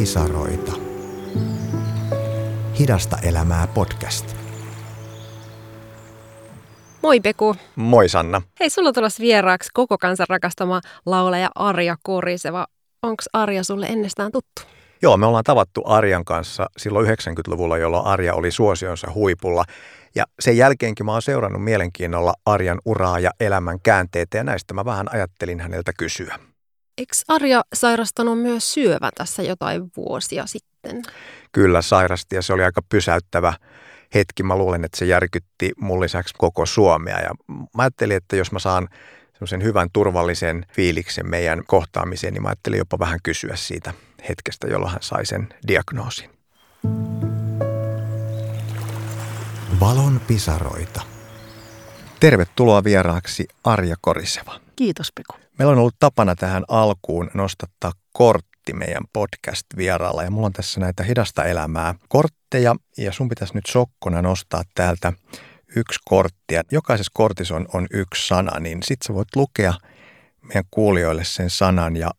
[0.00, 0.72] pisaroita.
[2.78, 4.36] Hidasta elämää podcast.
[7.02, 7.56] Moi Peku.
[7.76, 8.42] Moi Sanna.
[8.60, 12.66] Hei, sulla on tulossa vieraaksi koko kansan rakastama laulaja Arja Koriseva.
[13.02, 14.62] Onko Arja sulle ennestään tuttu?
[15.02, 19.64] Joo, me ollaan tavattu Arjan kanssa silloin 90-luvulla, jolloin Arja oli suosionsa huipulla.
[20.14, 24.84] Ja sen jälkeenkin mä oon seurannut mielenkiinnolla Arjan uraa ja elämän käänteitä ja näistä mä
[24.84, 26.49] vähän ajattelin häneltä kysyä.
[27.00, 31.02] Eikö Arja sairastanut myös syövän tässä jotain vuosia sitten?
[31.52, 33.54] Kyllä sairasti ja se oli aika pysäyttävä
[34.14, 34.42] hetki.
[34.42, 37.20] Mä luulen, että se järkytti mun lisäksi koko Suomea.
[37.20, 38.88] Ja mä ajattelin, että jos mä saan
[39.32, 43.94] semmoisen hyvän turvallisen fiiliksen meidän kohtaamiseen, niin mä ajattelin jopa vähän kysyä siitä
[44.28, 46.30] hetkestä, jolloin hän sai sen diagnoosin.
[49.80, 51.00] Valon pisaroita.
[52.20, 54.60] Tervetuloa vieraaksi Arja Koriseva.
[54.76, 55.49] Kiitos Peku.
[55.60, 61.02] Meillä on ollut tapana tähän alkuun nostattaa kortti meidän podcast-vieraalla ja mulla on tässä näitä
[61.02, 65.12] hidasta elämää kortteja ja sun pitäisi nyt sokkona nostaa täältä
[65.76, 66.54] yksi kortti.
[66.54, 69.74] Ja jokaisessa kortissa on, on yksi sana, niin sit sä voit lukea
[70.40, 72.10] meidän kuulijoille sen sanan ja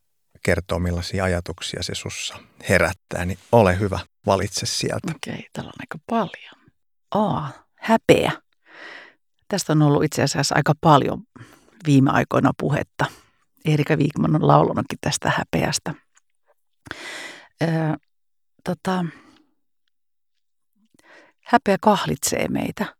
[0.44, 2.36] kertoa millaisia ajatuksia se sussa
[2.70, 5.12] herättää, niin ole hyvä, valitse sieltä.
[5.16, 6.72] Okei, okay, täällä on aika paljon.
[7.12, 8.32] A, häpeä.
[9.48, 11.24] Tästä on ollut itse asiassa aika paljon
[11.86, 13.06] viime aikoina puhetta.
[13.66, 15.94] Erika Viikman on laulanutkin tästä häpeästä.
[17.62, 17.70] Öö,
[18.64, 19.06] tota,
[21.46, 22.96] häpeä kahlitsee meitä.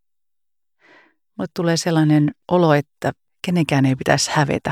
[1.38, 3.12] Mulle tulee sellainen olo, että
[3.46, 4.72] kenenkään ei pitäisi hävetä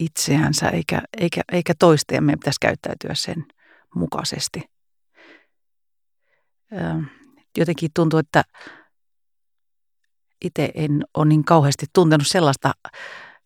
[0.00, 3.44] itseänsä eikä, eikä, eikä toista ja meidän pitäisi käyttäytyä sen
[3.94, 4.60] mukaisesti.
[6.72, 6.94] Öö,
[7.58, 8.44] jotenkin tuntuu, että
[10.44, 12.72] itse en ole niin kauheasti tuntenut sellaista,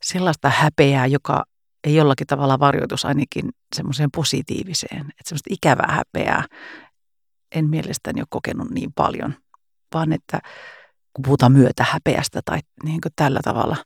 [0.03, 1.45] sellaista häpeää, joka
[1.87, 5.01] ei jollakin tavalla varjoitus ainakin semmoiseen positiiviseen.
[5.01, 6.45] Että semmoista ikävää häpeää
[7.55, 9.35] en mielestäni ole kokenut niin paljon,
[9.95, 10.41] vaan että
[11.13, 13.77] kun puhutaan myötä häpeästä tai niin kuin tällä tavalla.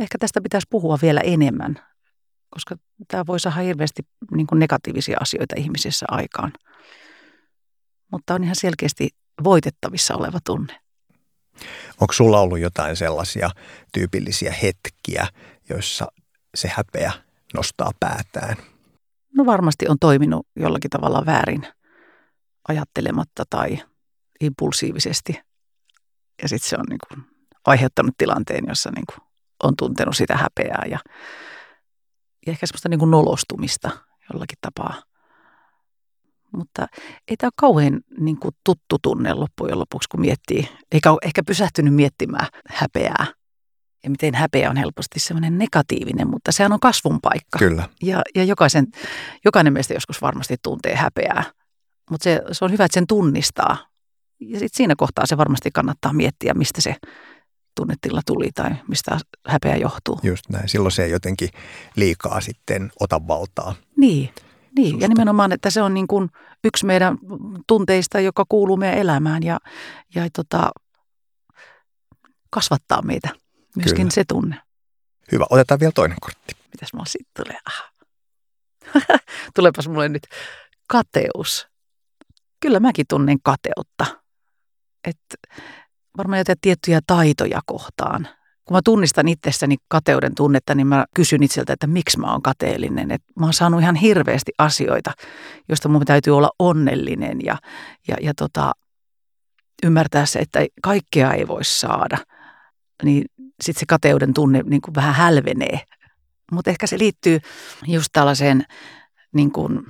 [0.00, 1.74] Ehkä tästä pitäisi puhua vielä enemmän,
[2.50, 2.76] koska
[3.08, 6.52] tämä voi saada hirveästi niin kuin negatiivisia asioita ihmisissä aikaan.
[8.12, 9.08] Mutta on ihan selkeästi
[9.44, 10.80] voitettavissa oleva tunne.
[12.00, 13.50] Onko sulla ollut jotain sellaisia
[13.92, 15.26] tyypillisiä hetkiä,
[15.68, 16.06] joissa
[16.54, 17.25] se häpeä
[17.56, 18.56] nostaa päätään?
[19.36, 21.66] No varmasti on toiminut jollakin tavalla väärin
[22.68, 23.78] ajattelematta tai
[24.40, 25.40] impulsiivisesti.
[26.42, 27.24] Ja sitten se on niin kuin
[27.64, 29.26] aiheuttanut tilanteen, jossa niin kuin
[29.62, 30.98] on tuntenut sitä häpeää ja,
[32.46, 33.90] ja ehkä semmoista niin kuin nolostumista
[34.32, 35.02] jollakin tapaa.
[36.56, 36.86] Mutta
[37.28, 41.42] ei tämä ole kauhean niin kuin tuttu tunne loppujen lopuksi, kun miettii, eikä ole ehkä
[41.46, 43.26] pysähtynyt miettimään häpeää.
[44.06, 47.58] Ja miten häpeä on helposti semmoinen negatiivinen, mutta sehän on kasvun paikka.
[47.58, 47.88] Kyllä.
[48.02, 48.86] Ja, ja jokaisen,
[49.44, 51.44] jokainen meistä joskus varmasti tuntee häpeää.
[52.10, 53.76] Mutta se, se on hyvä, että sen tunnistaa.
[54.40, 56.94] Ja sitten siinä kohtaa se varmasti kannattaa miettiä, mistä se
[57.74, 60.20] tunnetila tuli tai mistä häpeä johtuu.
[60.22, 60.68] Just näin.
[60.68, 61.48] Silloin se ei jotenkin
[61.96, 63.74] liikaa sitten ota valtaa.
[63.96, 64.30] Niin.
[64.76, 65.04] Niin, susta.
[65.04, 66.28] ja nimenomaan, että se on niin kuin
[66.64, 67.18] yksi meidän
[67.66, 69.58] tunteista, joka kuuluu meidän elämään ja,
[70.14, 70.70] ja tota,
[72.50, 73.28] kasvattaa meitä.
[73.76, 74.10] Myöskin Kyllä.
[74.10, 74.60] se tunne.
[75.32, 76.56] Hyvä, otetaan vielä toinen kortti.
[76.72, 77.58] Mitäs mulla sitten tulee?
[77.66, 77.90] Aha.
[79.56, 80.26] Tulepas mulle nyt
[80.88, 81.68] kateus.
[82.60, 84.06] Kyllä mäkin tunnen kateutta.
[85.04, 85.20] Et
[86.18, 88.28] varmaan jotain tiettyjä taitoja kohtaan
[88.66, 93.10] kun mä tunnistan itsessäni kateuden tunnetta, niin mä kysyn itseltä, että miksi mä oon kateellinen.
[93.10, 95.12] Et mä oon saanut ihan hirveästi asioita,
[95.68, 97.56] joista mun täytyy olla onnellinen ja,
[98.08, 98.72] ja, ja tota,
[99.82, 102.18] ymmärtää se, että kaikkea ei voi saada.
[103.02, 103.24] Niin
[103.60, 105.80] sitten se kateuden tunne niin kuin vähän hälvenee.
[106.52, 107.40] Mutta ehkä se liittyy
[107.86, 108.64] just tällaiseen
[109.32, 109.86] niin kuin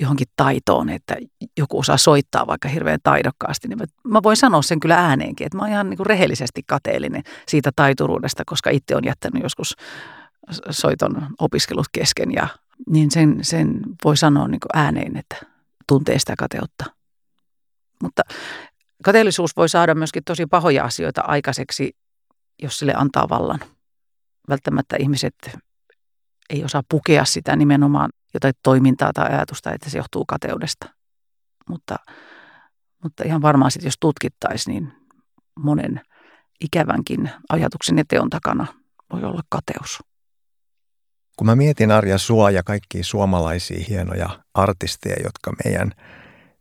[0.00, 1.16] johonkin taitoon, että
[1.58, 5.62] joku osaa soittaa vaikka hirveän taidokkaasti, niin mä, voin sanoa sen kyllä ääneenkin, että mä
[5.62, 9.76] oon ihan niin kuin rehellisesti kateellinen siitä taituruudesta, koska itse on jättänyt joskus
[10.70, 12.48] soiton opiskelut kesken ja
[12.86, 15.36] niin sen, sen voi sanoa niin kuin ääneen, että
[15.86, 16.84] tuntee sitä kateutta.
[18.02, 18.22] Mutta
[19.02, 21.96] kateellisuus voi saada myöskin tosi pahoja asioita aikaiseksi,
[22.62, 23.60] jos sille antaa vallan.
[24.48, 25.34] Välttämättä ihmiset
[26.50, 30.86] ei osaa pukea sitä nimenomaan jotain toimintaa tai ajatusta, että se johtuu kateudesta.
[31.68, 31.96] Mutta,
[33.02, 34.92] mutta ihan varmaan sitten, jos tutkittaisiin, niin
[35.58, 36.00] monen
[36.60, 38.66] ikävänkin ajatuksen ja teon takana
[39.12, 39.98] voi olla kateus.
[41.36, 45.92] Kun mä mietin Arja sua ja kaikkia suomalaisia hienoja artisteja, jotka meidän,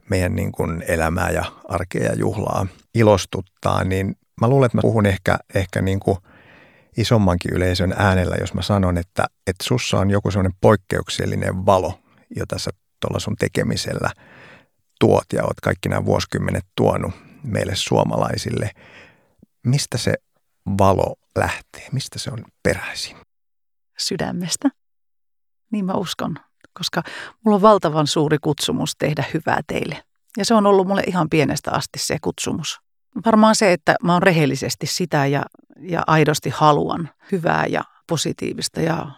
[0.09, 5.06] meidän niin kuin elämää ja arkea ja juhlaa ilostuttaa, niin mä luulen, että mä puhun
[5.06, 6.18] ehkä, ehkä niin kuin–
[6.98, 12.00] isommankin yleisön äänellä, jos mä sanon, että, että sussa on joku sellainen poikkeuksellinen valo,
[12.36, 14.10] jota sä tuolla sun tekemisellä
[15.00, 18.72] tuot ja oot kaikki nämä vuosikymmenet tuonut meille suomalaisille.
[19.66, 20.14] Mistä se
[20.78, 21.88] valo lähtee?
[21.92, 23.18] Mistä se on peräisin?
[23.98, 24.70] Sydämestä.
[25.72, 26.36] Niin mä uskon,
[26.74, 27.04] koska
[27.46, 30.04] mulla on valtavan suuri kutsumus tehdä hyvää teille.
[30.38, 32.85] Ja se on ollut mulle ihan pienestä asti se kutsumus.
[33.25, 35.44] Varmaan se, että mä oon rehellisesti sitä ja,
[35.79, 39.12] ja aidosti haluan hyvää ja positiivista ja,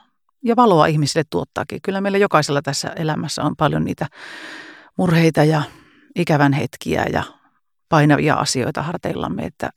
[0.44, 1.80] ja valoa ihmisille tuottaakin.
[1.82, 4.08] Kyllä meillä jokaisella tässä elämässä on paljon niitä
[4.98, 5.62] murheita ja
[6.16, 7.24] ikävän hetkiä ja
[7.90, 9.70] painavia asioita harteillamme, että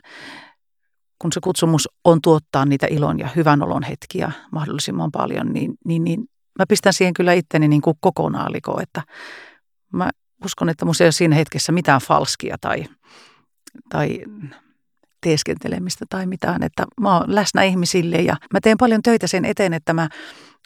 [1.18, 6.04] kun se kutsumus on tuottaa niitä ilon ja hyvän olon hetkiä mahdollisimman paljon, niin, niin,
[6.04, 6.20] niin
[6.58, 9.02] mä pistän siihen kyllä itteni niin kuin kokonaan liko, että
[9.92, 10.10] mä
[10.44, 12.84] uskon, että musta ei ole siinä hetkessä mitään falskia tai,
[13.88, 14.20] tai
[15.20, 19.74] teeskentelemistä tai mitään, että mä oon läsnä ihmisille ja mä teen paljon töitä sen eteen,
[19.74, 20.08] että mä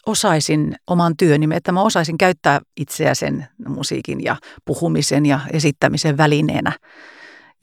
[0.06, 6.72] osaisin oman työni, että mä osaisin käyttää itseä sen musiikin ja puhumisen ja esittämisen välineenä.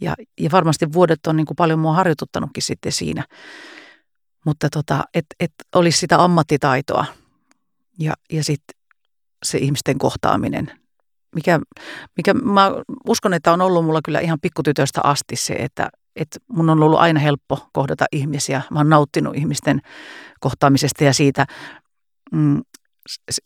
[0.01, 3.25] Ja, ja varmasti vuodet on niin kuin paljon mua harjoituttanutkin sitten siinä.
[4.45, 7.05] Mutta tota, että et olisi sitä ammattitaitoa
[7.99, 8.81] ja, ja sitten
[9.43, 10.80] se ihmisten kohtaaminen.
[11.35, 11.59] Mikä,
[12.17, 12.71] mikä mä
[13.07, 16.99] uskon, että on ollut mulla kyllä ihan pikkutytöstä asti se, että, että mun on ollut
[16.99, 18.61] aina helppo kohdata ihmisiä.
[18.71, 19.81] Mä oon nauttinut ihmisten
[20.39, 21.45] kohtaamisesta ja siitä,
[22.31, 22.61] mm,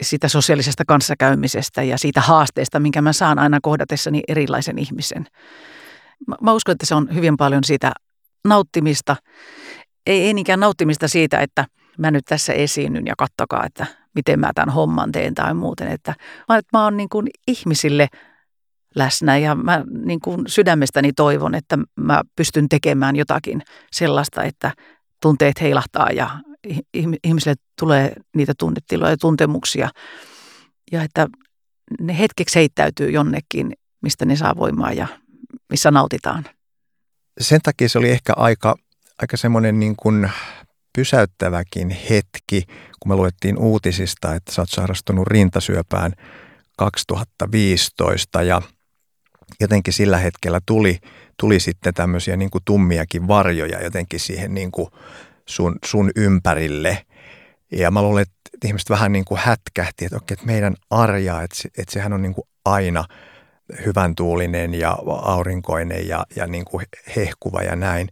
[0.01, 5.25] siitä sosiaalisesta kanssakäymisestä ja siitä haasteesta, minkä mä saan aina kohdatessani erilaisen ihmisen.
[6.27, 7.91] Mä, mä uskon, että se on hyvin paljon siitä
[8.47, 9.15] nauttimista.
[10.05, 11.65] Ei, ei niinkään nauttimista siitä, että
[11.97, 13.85] mä nyt tässä esiinnyn ja kattokaa, että
[14.15, 15.87] miten mä tämän homman teen tai muuten.
[15.87, 16.15] Että,
[16.47, 18.07] vaan että mä oon niin kuin ihmisille
[18.95, 24.71] läsnä ja mä niin kuin sydämestäni toivon, että mä pystyn tekemään jotakin sellaista, että
[25.21, 26.29] tunteet heilahtaa ja
[27.23, 29.89] ihmisille tulee niitä tunnetiloja ja tuntemuksia
[30.91, 31.27] ja että
[31.99, 35.07] ne hetkeksi heittäytyy jonnekin, mistä ne saa voimaa ja
[35.69, 36.45] missä nautitaan.
[37.39, 38.75] Sen takia se oli ehkä aika,
[39.21, 40.31] aika semmoinen niin kuin
[40.95, 42.63] pysäyttäväkin hetki,
[42.99, 46.11] kun me luettiin uutisista, että sä oot sairastunut rintasyöpään
[46.77, 48.61] 2015 ja
[49.59, 50.99] jotenkin sillä hetkellä tuli,
[51.39, 54.87] tuli sitten tämmöisiä niin kuin tummiakin varjoja jotenkin siihen niin kuin
[55.45, 57.05] sun, sun ympärille.
[57.71, 61.55] Ja mä luulen, että ihmiset vähän niin kuin hätkähti, että okei, että meidän arja, että,
[61.77, 63.05] että sehän on niin kuin aina
[63.85, 68.09] hyvän tuulinen ja aurinkoinen ja, ja niin kuin hehkuva ja näin.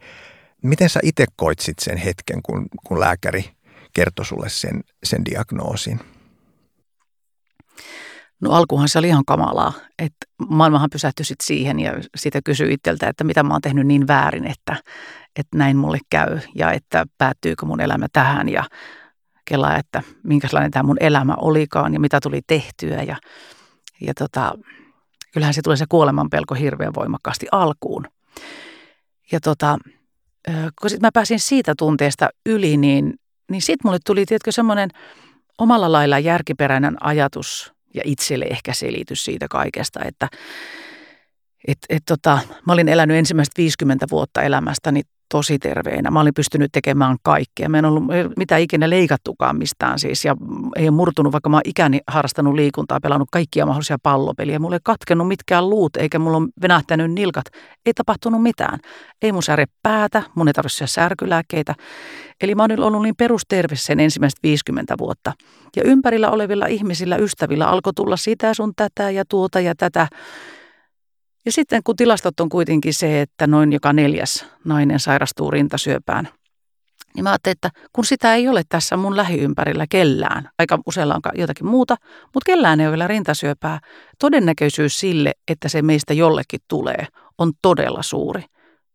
[0.63, 3.49] Miten sä itse koit sit sen hetken, kun, kun lääkäri
[3.93, 5.99] kertoi sulle sen, sen diagnoosin?
[8.41, 13.07] No alkuhan se oli ihan kamalaa, että maailmahan pysähtyi sit siihen ja sitä kysyi itseltä,
[13.07, 14.75] että mitä mä oon tehnyt niin väärin, että,
[15.35, 18.63] että näin mulle käy ja että päättyykö mun elämä tähän ja
[19.45, 23.17] kelaa, että minkälainen tämä mun elämä olikaan ja mitä tuli tehtyä ja,
[24.01, 24.53] ja tota,
[25.33, 28.07] kyllähän se tulee se kuoleman pelko hirveän voimakkaasti alkuun.
[29.31, 29.77] Ja tota,
[30.81, 33.13] kun sitten mä pääsin siitä tunteesta yli, niin,
[33.51, 34.89] niin sitten mulle tuli, tiedätkö, semmoinen
[35.57, 40.29] omalla lailla järkiperäinen ajatus ja itselle ehkä selitys siitä kaikesta, että
[41.67, 45.01] et, et tota, mä olin elänyt ensimmäiset 50 vuotta elämästäni
[45.33, 46.11] tosi terveenä.
[46.11, 47.69] Mä olin pystynyt tekemään kaikkea.
[47.69, 48.03] Mä en ollut
[48.37, 50.35] mitään ikinä leikattukaan mistään siis ja
[50.75, 54.59] ei ole murtunut, vaikka mä oon ikäni harrastanut liikuntaa, pelannut kaikkia mahdollisia pallopeliä.
[54.59, 57.45] Mulla ei katkennut mitkään luut eikä mulla ole venähtänyt nilkat.
[57.85, 58.79] Ei tapahtunut mitään.
[59.21, 61.75] Ei mun särje päätä, mun ei tarvitse särkylääkkeitä.
[62.41, 65.33] Eli mä olin ollut niin perusterve sen ensimmäiset 50 vuotta.
[65.75, 70.07] Ja ympärillä olevilla ihmisillä, ystävillä alkoi tulla sitä sun tätä ja tuota ja tätä.
[71.45, 76.29] Ja sitten kun tilastot on kuitenkin se, että noin joka neljäs nainen sairastuu rintasyöpään,
[77.15, 81.21] niin mä ajattelin, että kun sitä ei ole tässä mun lähiympärillä kellään, aika usealla on
[81.35, 83.79] jotakin muuta, mutta kellään ei ole vielä rintasyöpää,
[84.19, 87.07] todennäköisyys sille, että se meistä jollekin tulee,
[87.37, 88.41] on todella suuri.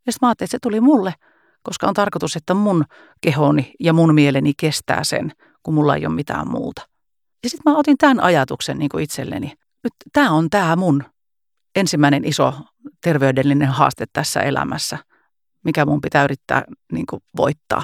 [0.06, 1.14] Ja sitten mä ajattelin, että se tuli mulle,
[1.62, 2.84] koska on tarkoitus, että mun
[3.20, 6.82] kehoni ja mun mieleni kestää sen, kun mulla ei ole mitään muuta.
[7.44, 9.52] Ja sitten mä otin tämän ajatuksen niin kuin itselleni.
[9.84, 11.04] Nyt tämä on tämä mun
[11.78, 12.54] ensimmäinen iso
[13.02, 14.98] terveydellinen haaste tässä elämässä,
[15.64, 17.82] mikä mun pitää yrittää niin kuin voittaa.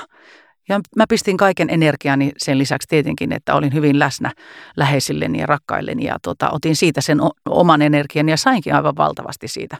[0.69, 4.33] Ja mä pistin kaiken energiani sen lisäksi tietenkin, että olin hyvin läsnä
[4.77, 9.77] läheisilleni ja rakkailleni ja tota, otin siitä sen oman energian ja sainkin aivan valtavasti siitä,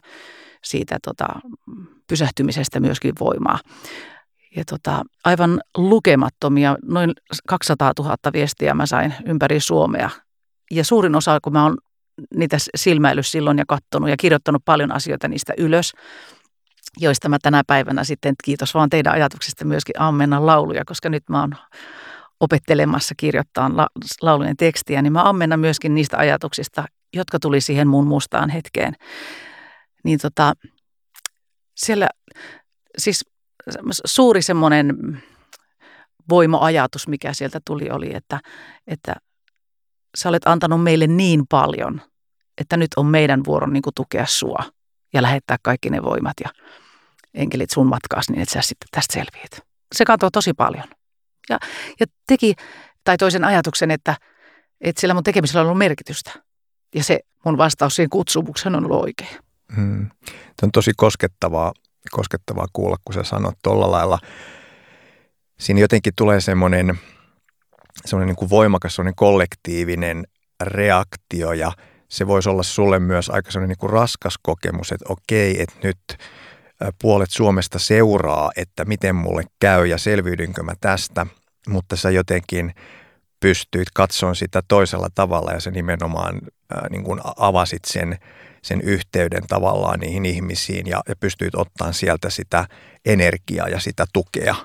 [0.63, 1.25] siitä tota,
[2.07, 3.59] pysähtymisestä myöskin voimaa.
[4.55, 7.13] Ja tota, aivan lukemattomia, noin
[7.47, 10.09] 200 000 viestiä mä sain ympäri Suomea.
[10.71, 11.77] Ja suurin osa, kun mä oon
[12.35, 15.93] niitä silmäillyt silloin ja katsonut ja kirjoittanut paljon asioita niistä ylös,
[16.97, 21.39] joista mä tänä päivänä sitten, kiitos vaan teidän ajatuksista myöskin ammennan lauluja, koska nyt mä
[21.39, 21.55] oon
[22.39, 23.87] opettelemassa kirjoittaa la,
[24.21, 28.93] laulujen tekstiä, niin mä ammennan myöskin niistä ajatuksista jotka tuli siihen mun mustaan hetkeen.
[30.03, 30.53] Niin tota,
[31.75, 32.09] siellä
[32.97, 33.25] siis
[34.05, 34.95] suuri semmoinen
[36.29, 38.39] voimaajatus, mikä sieltä tuli, oli, että,
[38.87, 39.15] että
[40.17, 42.01] sä olet antanut meille niin paljon,
[42.57, 44.63] että nyt on meidän vuoro niin kuin tukea sua
[45.13, 46.49] ja lähettää kaikki ne voimat ja
[47.33, 49.65] enkelit sun matkaas niin, että sä sitten tästä selviät.
[49.95, 50.83] Se kantoi tosi paljon.
[51.49, 51.59] Ja,
[51.99, 52.53] ja teki,
[53.03, 54.15] tai toisen ajatuksen, että,
[54.81, 56.31] että sillä mun tekemisellä on ollut merkitystä.
[56.95, 59.37] Ja se mun vastaus siihen kutsumukseen on ollut oikein.
[59.75, 60.09] Hmm.
[60.25, 61.73] Tämä on tosi koskettavaa,
[62.11, 64.19] koskettavaa kuulla, kun sä sanot tuolla lailla.
[65.59, 66.99] Siinä jotenkin tulee semmoinen,
[68.05, 70.27] semmoinen niin kuin voimakas, semmoinen kollektiivinen
[70.63, 71.71] reaktio ja
[72.09, 75.97] se voisi olla sulle myös aika semmoinen niin raskas kokemus, että okei, että nyt
[77.01, 81.25] puolet Suomesta seuraa, että miten mulle käy ja selviydynkö mä tästä,
[81.67, 82.73] mutta sä jotenkin
[83.39, 86.41] pystyit katsomaan sitä toisella tavalla ja se nimenomaan
[86.75, 88.17] ää, niin kuin avasit sen,
[88.61, 92.67] sen yhteyden tavallaan niihin ihmisiin ja, ja pystyit ottamaan sieltä sitä
[93.05, 94.55] energiaa ja sitä tukea.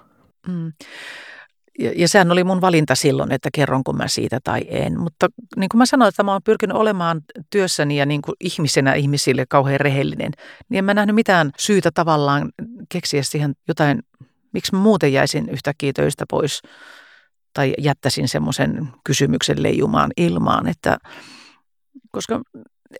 [0.48, 0.72] Mm.
[1.78, 5.00] Ja, ja sehän oli mun valinta silloin, että kerronko mä siitä tai en.
[5.00, 8.94] Mutta niin kuin mä sanoin, että mä oon pyrkinyt olemaan työssäni ja niin kuin ihmisenä
[8.94, 10.32] ihmisille kauhean rehellinen,
[10.68, 12.52] niin en mä nähnyt mitään syytä tavallaan
[12.88, 14.02] keksiä siihen jotain,
[14.52, 16.62] miksi mä muuten jäisin yhtäkkiä töistä pois
[17.54, 20.98] tai jättäisin semmoisen kysymyksen leijumaan ilmaan, että
[22.10, 22.40] koska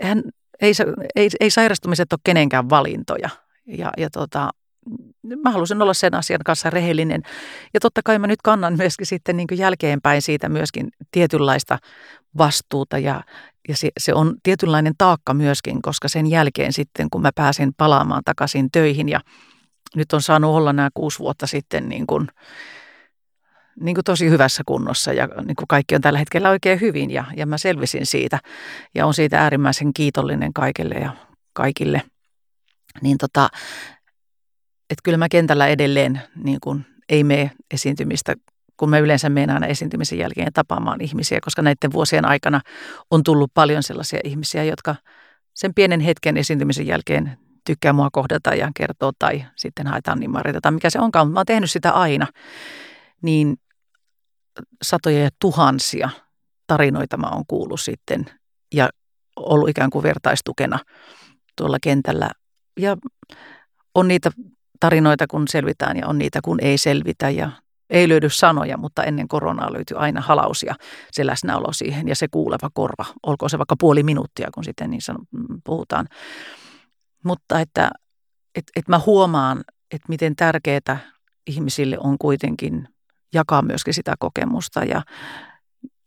[0.03, 0.23] hän,
[0.61, 0.73] ei,
[1.17, 3.29] ei, ei sairastumiset ole kenenkään valintoja.
[3.67, 4.51] Ja, ja tota,
[5.43, 7.23] mä halusin olla sen asian kanssa rehellinen.
[7.75, 11.79] Ja totta kai mä nyt kannan myöskin sitten niin jälkeenpäin siitä myöskin tietynlaista
[12.39, 13.23] vastuuta ja,
[13.69, 18.23] ja se, se on tietynlainen taakka myöskin, koska sen jälkeen sitten kun mä pääsin palaamaan
[18.25, 19.21] takaisin töihin ja
[19.97, 22.29] nyt on saanut olla nämä kuusi vuotta sitten niin kuin,
[23.81, 27.25] niin kuin tosi hyvässä kunnossa ja niin kuin kaikki on tällä hetkellä oikein hyvin ja,
[27.37, 28.39] ja mä selvisin siitä
[28.95, 31.13] ja on siitä äärimmäisen kiitollinen kaikille ja
[31.53, 32.03] kaikille.
[33.03, 33.49] Niin tota,
[34.91, 38.35] että kyllä mä kentällä edelleen niin kuin ei mene esiintymistä,
[38.77, 42.61] kun mä yleensä menen aina esiintymisen jälkeen tapaamaan ihmisiä, koska näiden vuosien aikana
[43.11, 44.95] on tullut paljon sellaisia ihmisiä, jotka
[45.55, 50.73] sen pienen hetken esiintymisen jälkeen tykkää mua kohdata ja kertoo tai sitten haetaan nimmareita tai
[50.73, 52.27] mikä se onkaan, mutta mä oon tehnyt sitä aina.
[53.23, 53.57] Niin
[54.83, 56.11] satoja ja tuhansia
[56.67, 58.27] tarinoita mä oon kuullut sitten
[58.75, 58.89] ja
[59.37, 60.79] ollut ikään kuin vertaistukena
[61.57, 62.31] tuolla kentällä.
[62.77, 62.97] Ja
[63.95, 64.31] on niitä
[64.81, 67.51] tarinoita, kun selvitään ja on niitä, kun ei selvitä ja
[67.91, 70.75] ei löydy sanoja, mutta ennen koronaa löytyy aina halaus ja
[71.13, 73.05] se läsnäolo siihen ja se kuuleva korva.
[73.23, 76.09] Olkoon se vaikka puoli minuuttia, kun sitten niin sanon, mm, puhutaan.
[77.25, 77.91] Mutta että
[78.55, 79.59] et, et mä huomaan,
[79.91, 80.99] että miten tärkeää
[81.47, 82.89] ihmisille on kuitenkin
[83.35, 85.03] jakaa myöskin sitä kokemusta ja,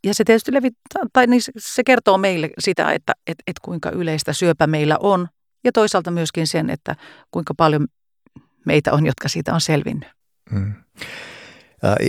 [0.03, 4.34] ja se tietysti levittää, tai niin se kertoo meille sitä, että et, et kuinka yleistä
[4.34, 5.27] syöpä meillä on
[5.63, 6.96] ja toisaalta myöskin sen, että
[7.32, 7.88] kuinka paljon
[8.65, 10.10] meitä on, jotka siitä on selvinnyt.
[10.51, 10.74] Mm.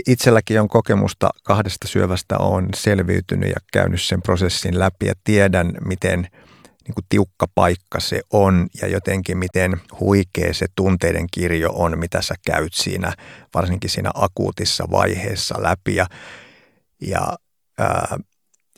[0.07, 6.21] Itselläkin on kokemusta kahdesta syövästä, on selviytynyt ja käynyt sen prosessin läpi ja tiedän, miten
[6.85, 12.23] niin kuin tiukka paikka se on ja jotenkin miten huikea se tunteiden kirjo on, mitä
[12.23, 13.13] sä käyt siinä,
[13.55, 15.95] varsinkin siinä akuutissa vaiheessa läpi.
[15.95, 16.07] Ja,
[17.01, 17.37] ja
[17.79, 18.19] ää,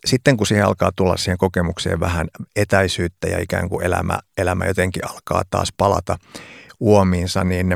[0.07, 5.11] sitten kun siihen alkaa tulla siihen kokemukseen vähän etäisyyttä ja ikään kuin elämä, elämä jotenkin
[5.11, 6.19] alkaa taas palata–
[6.81, 7.67] uomiinsa, niin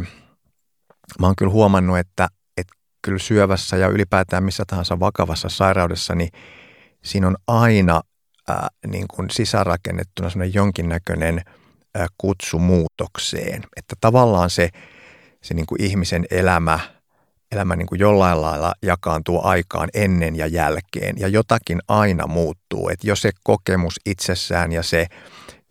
[1.20, 6.28] mä oon kyllä huomannut, että, että kyllä syövässä ja ylipäätään missä tahansa vakavassa sairaudessa, niin
[7.04, 8.00] siinä on aina
[8.48, 11.42] ää, niin kuin sisäänrakennettuna sellainen jonkinnäköinen
[11.94, 13.62] ää, kutsu muutokseen.
[13.76, 14.68] Että tavallaan se,
[15.42, 16.80] se niin kuin ihmisen elämä,
[17.52, 22.88] elämä niin kuin jollain lailla jakaantuu aikaan ennen ja jälkeen ja jotakin aina muuttuu.
[22.88, 25.06] Että jos se kokemus itsessään ja se,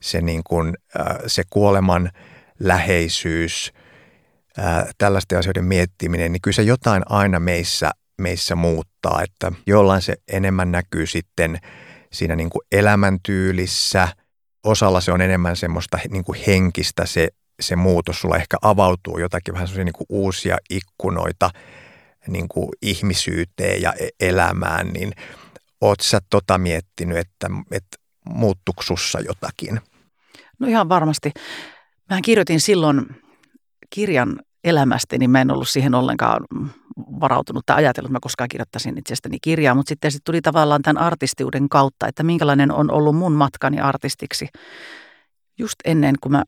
[0.01, 2.09] se, niin kuin, ää, se kuoleman–
[2.59, 3.73] läheisyys,
[4.57, 10.15] ää, tällaisten asioiden miettiminen, niin kyllä se jotain aina meissä, meissä muuttaa, että jollain se
[10.27, 11.59] enemmän näkyy sitten
[12.13, 14.07] siinä niin kuin elämäntyylissä,
[14.63, 17.27] osalla se on enemmän semmoista niin kuin henkistä se,
[17.61, 21.49] se muutos, sulla ehkä avautuu jotakin vähän semmoisia niin kuin uusia ikkunoita
[22.27, 25.11] niin kuin ihmisyyteen ja e-, elämään, niin
[25.81, 27.97] oot sä tota miettinyt, että, että
[28.29, 29.81] muuttuuko sussa jotakin?
[30.59, 31.31] No ihan varmasti.
[32.09, 33.05] Mä kirjoitin silloin
[33.89, 36.45] kirjan elämästä, niin mä en ollut siihen ollenkaan
[36.97, 41.03] varautunut tai ajatellut, että mä koskaan kirjoittaisin itsestäni kirjaa, mutta sitten se tuli tavallaan tämän
[41.03, 44.47] artistiuden kautta, että minkälainen on ollut mun matkani artistiksi.
[45.59, 46.43] Just ennen kuin mä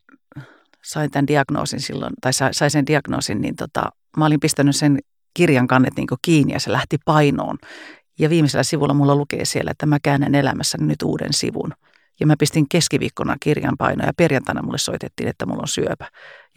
[0.84, 3.84] sain tämän diagnoosin silloin, tai sain sen diagnoosin, niin tota,
[4.18, 5.00] mä olin pistänyt sen
[5.34, 7.58] kirjan kannet niin kiinni ja se lähti painoon.
[8.20, 11.74] Ja viimeisellä sivulla mulla lukee siellä, että mä käännän elämässäni nyt uuden sivun.
[12.20, 16.08] Ja mä pistin keskiviikkona kirjan painoa ja perjantaina mulle soitettiin, että mulla on syöpä.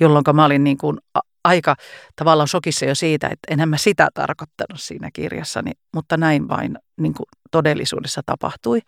[0.01, 0.99] Jolloin mä olin niin kuin
[1.45, 1.77] aika
[2.17, 7.15] tavallaan shokissa jo siitä, että enhän mä sitä tarkoittanut siinä kirjassani, mutta näin vain niin
[7.15, 8.81] kuin todellisuudessa tapahtui.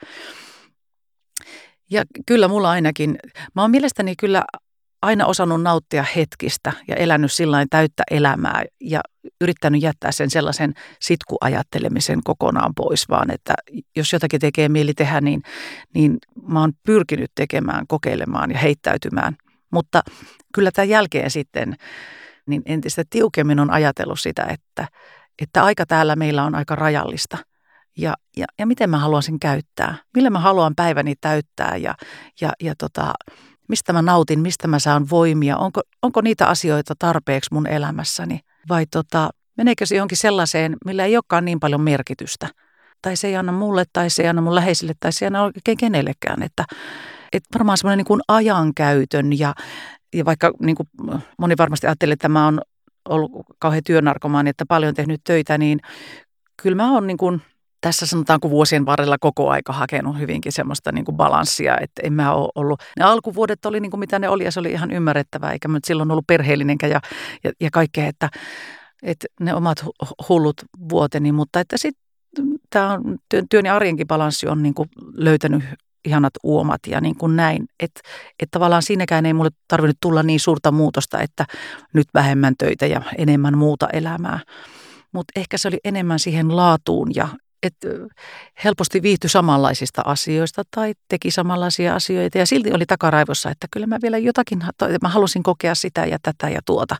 [1.90, 3.18] Ja kyllä mulla ainakin,
[3.54, 4.44] mä oon mielestäni kyllä
[5.02, 9.00] aina osannut nauttia hetkistä ja elänyt sillä täyttä elämää ja
[9.40, 13.54] yrittänyt jättää sen sellaisen sitkuajattelemisen kokonaan pois, vaan että
[13.96, 15.42] jos jotakin tekee mieli tehdä, niin,
[15.94, 19.36] niin mä oon pyrkinyt tekemään, kokeilemaan ja heittäytymään.
[19.72, 20.02] Mutta
[20.54, 21.76] kyllä tämän jälkeen sitten
[22.46, 24.88] niin entistä tiukemmin on ajatellut sitä, että,
[25.42, 27.38] että aika täällä meillä on aika rajallista.
[27.98, 31.94] Ja, ja, ja miten mä haluan sen käyttää, millä mä haluan päiväni täyttää ja,
[32.40, 33.12] ja, ja tota,
[33.68, 38.86] mistä mä nautin, mistä mä saan voimia, onko, onko niitä asioita tarpeeksi mun elämässäni vai
[38.86, 42.48] tota, meneekö se johonkin sellaiseen, millä ei olekaan niin paljon merkitystä.
[43.02, 45.42] Tai se ei anna mulle, tai se ei anna mun läheisille, tai se ei anna
[45.42, 46.42] oikein kenellekään.
[46.42, 46.64] Että,
[47.32, 49.54] että varmaan semmoinen niin kuin ajankäytön ja,
[50.14, 50.88] ja vaikka niin kuin
[51.38, 52.60] moni varmasti ajattelee, että mä oon
[53.08, 55.80] ollut kauhean työnarkomaani, että paljon tehnyt töitä, niin
[56.62, 57.42] kyllä mä oon niin kuin–
[57.86, 62.34] tässä sanotaanko vuosien varrella koko aika hakenut hyvinkin semmoista niin kuin balanssia, että en mä
[62.34, 65.52] ole ollut, ne alkuvuodet oli niin kuin mitä ne oli ja se oli ihan ymmärrettävää,
[65.52, 67.00] eikä mä silloin ollut perheellinenkään ja,
[67.44, 68.28] ja, ja kaikkea, että,
[69.02, 69.84] että ne omat
[70.28, 70.56] hullut
[70.88, 72.04] vuoteni, mutta että sitten
[72.70, 75.64] tämä työn, työn ja arjenkin balanssi on niin kuin löytänyt
[76.04, 77.64] ihanat uomat ja niin kuin näin.
[77.80, 78.00] Että
[78.42, 81.46] et tavallaan siinäkään ei mulle tarvinnut tulla niin suurta muutosta, että
[81.92, 84.40] nyt vähemmän töitä ja enemmän muuta elämää.
[85.12, 87.28] Mutta ehkä se oli enemmän siihen laatuun ja
[87.62, 87.88] että
[88.64, 93.98] helposti viihtyi samanlaisista asioista tai teki samanlaisia asioita ja silti oli takaraivossa, että kyllä mä
[94.02, 94.58] vielä jotakin,
[95.02, 96.96] mä halusin kokea sitä ja tätä ja tuota.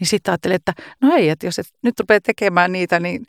[0.00, 3.24] Niin sitten ajattelin, että no ei, että jos et nyt rupeat tekemään niitä, niin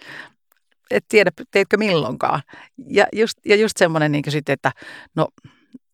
[0.92, 2.42] et tiedä, teetkö milloinkaan.
[2.88, 4.72] Ja just, ja just semmoinen niin sitten, että
[5.16, 5.28] no,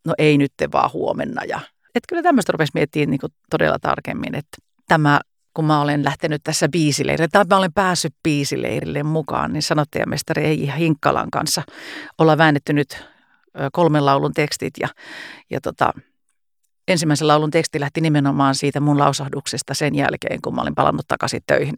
[0.06, 1.44] no ei nyt vaan huomenna.
[1.44, 1.60] Ja,
[1.96, 5.20] että kyllä tämmöistä rupesi miettimään niin todella tarkemmin, että tämä
[5.58, 10.72] kun mä olen lähtenyt tässä biisileirille, tai mä olen päässyt biisileirille mukaan, niin sanottajamestari Eiji
[10.78, 11.64] Hinkkalan kanssa
[12.18, 13.06] olla väännetty nyt
[13.72, 14.88] kolmen laulun tekstit ja,
[15.50, 15.94] ja tota,
[16.88, 21.42] ensimmäisen laulun teksti lähti nimenomaan siitä mun lausahduksesta sen jälkeen, kun mä olin palannut takaisin
[21.48, 21.76] töihin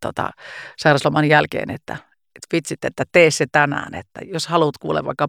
[0.00, 0.30] tota,
[0.78, 1.96] sairausloman jälkeen, että
[2.36, 5.28] et vitsit, että tee se tänään, että jos haluat kuule vaikka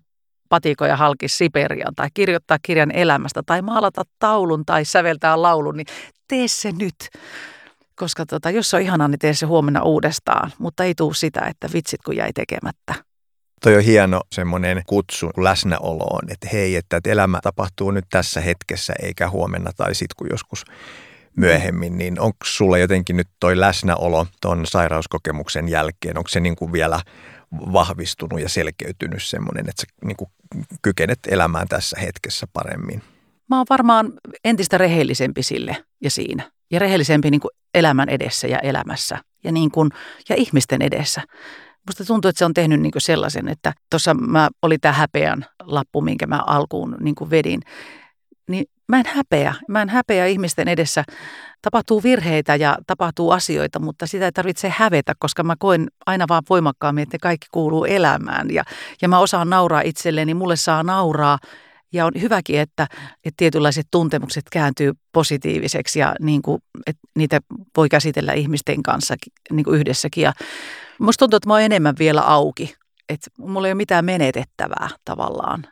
[0.50, 5.88] patikoja halki Siperiaan tai kirjoittaa kirjan elämästä tai maalata taulun tai säveltää laulun, niin
[6.28, 6.96] tee se nyt
[7.96, 11.42] koska tota, jos se on ihanaa, niin tee se huomenna uudestaan, mutta ei tuu sitä,
[11.50, 12.94] että vitsit kun jäi tekemättä.
[13.62, 19.30] Toi on hieno semmoinen kutsu läsnäoloon, että hei, että elämä tapahtuu nyt tässä hetkessä eikä
[19.30, 20.66] huomenna tai sitten kun joskus
[21.38, 26.74] myöhemmin, niin onko sulla jotenkin nyt toi läsnäolo ton sairauskokemuksen jälkeen, onko se niin kuin
[26.74, 27.02] vielä
[27.52, 30.30] vahvistunut ja selkeytynyt semmoinen, että sä niin kuin
[30.82, 33.13] kykenet elämään tässä hetkessä paremmin?
[33.50, 34.14] Mä oon varmaan
[34.46, 39.72] entistä rehellisempi sille ja siinä ja rehellisempi niin kuin elämän edessä ja elämässä ja, niin
[39.72, 39.90] kuin,
[40.30, 41.22] ja ihmisten edessä.
[41.88, 45.46] Musta tuntuu, että se on tehnyt niin kuin sellaisen, että tuossa mä oli tämä häpeän
[45.62, 47.62] lappu, minkä mä alkuun niin kuin vedin.
[48.50, 49.54] Niin mä en häpeä.
[49.68, 51.04] Mä en häpeä ihmisten edessä.
[51.62, 56.44] Tapahtuu virheitä ja tapahtuu asioita, mutta sitä ei tarvitse hävetä, koska mä koen aina vaan
[56.50, 58.52] voimakkaammin, että kaikki kuuluu elämään.
[58.52, 58.64] Ja,
[59.02, 61.38] ja mä osaan nauraa itselleni, mulle saa nauraa
[61.94, 62.88] ja on hyväkin, että,
[63.26, 67.40] että tietynlaiset tuntemukset kääntyy positiiviseksi ja niin kuin, että niitä
[67.78, 69.16] voi käsitellä ihmisten kanssa
[69.52, 70.22] niin kuin yhdessäkin.
[70.22, 70.34] Ja
[71.00, 72.76] musta tuntuu, että mä oon enemmän vielä auki.
[73.10, 75.66] Että mulla ei ole mitään menetettävää tavallaan.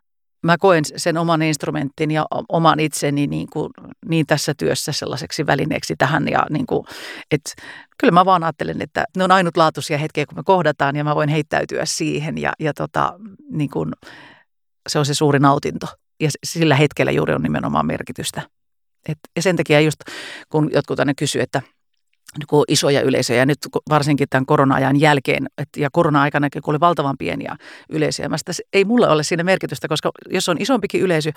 [0.43, 3.69] Mä koen sen oman instrumentin ja oman itseni niin, kuin,
[4.10, 6.27] niin tässä työssä sellaiseksi välineeksi tähän.
[6.27, 6.86] Ja niin kuin,
[7.31, 7.51] että
[7.97, 11.29] kyllä mä vaan ajattelen, että ne on ainutlaatuisia hetkiä, kun me kohdataan ja mä voin
[11.29, 12.38] heittäytyä siihen.
[12.38, 13.13] Ja, ja tota,
[13.51, 13.91] niin kuin,
[14.89, 15.88] se on se suuri nautinto
[16.21, 18.41] ja sillä hetkellä juuri on nimenomaan merkitystä.
[19.07, 19.99] Et, ja sen takia just
[20.49, 21.62] kun jotkut aina kysyy, että
[22.47, 23.57] kun isoja yleisöjä, nyt
[23.89, 27.55] varsinkin tämän korona-ajan jälkeen, et, ja korona-aikana, kun oli valtavan pieniä
[27.89, 31.31] yleisöjä, mä sitä, ei mulle ole siinä merkitystä, koska jos on isompikin yleisö,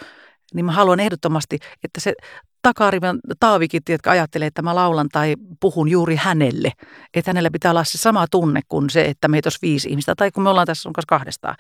[0.55, 2.15] niin mä haluan ehdottomasti, että se
[2.63, 6.73] takarivan Taavikin, jotka ajattelee, että mä laulan tai puhun juuri hänelle.
[7.15, 10.31] Että hänellä pitää olla se sama tunne kuin se, että meitä olisi viisi ihmistä tai
[10.31, 11.57] kun me ollaan tässä sun kanssa kahdestaan.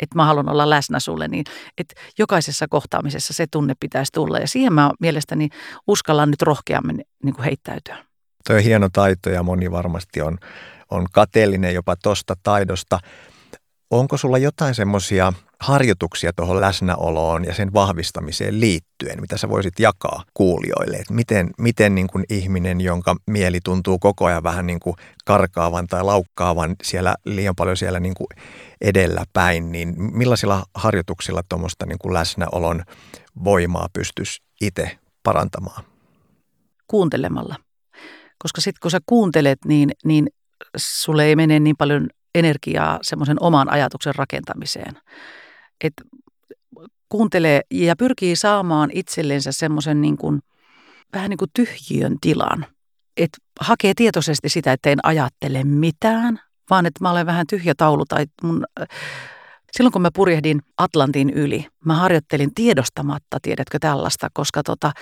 [0.00, 1.44] Että mä haluan olla läsnä sulle, niin
[1.78, 4.38] että jokaisessa kohtaamisessa se tunne pitäisi tulla.
[4.38, 5.48] Ja siihen mä mielestäni
[5.86, 7.96] uskallan nyt rohkeammin niin kuin heittäytyä.
[8.46, 10.38] Tuo on hieno taito ja moni varmasti on,
[10.90, 12.98] on kateellinen jopa tosta taidosta.
[13.90, 20.22] Onko sulla jotain semmoisia harjoituksia tuohon läsnäoloon ja sen vahvistamiseen liittyen, mitä sä voisit jakaa
[20.34, 24.96] kuulijoille, että miten, miten niin kuin ihminen, jonka mieli tuntuu koko ajan vähän niin kuin
[25.24, 28.26] karkaavan tai laukkaavan siellä liian paljon siellä niin kuin
[28.80, 32.82] edellä päin, niin millaisilla harjoituksilla tuommoista niin kuin läsnäolon
[33.44, 35.84] voimaa pystyisi itse parantamaan?
[36.86, 37.56] Kuuntelemalla.
[38.38, 40.28] Koska sitten kun sä kuuntelet, niin, niin
[40.76, 44.98] sulle ei mene niin paljon energiaa semmoisen oman ajatuksen rakentamiseen.
[45.84, 45.92] Et
[47.08, 50.40] kuuntelee ja pyrkii saamaan itsellensä semmoisen niin kuin,
[51.12, 52.66] vähän niin kuin tyhjiön tilan.
[53.16, 58.04] Et hakee tietoisesti sitä, että en ajattele mitään, vaan että mä olen vähän tyhjä taulu
[58.04, 58.64] tai mun
[59.72, 64.92] Silloin kun mä purjehdin Atlantin yli, mä harjoittelin tiedostamatta, tiedätkö tällaista, koska tota,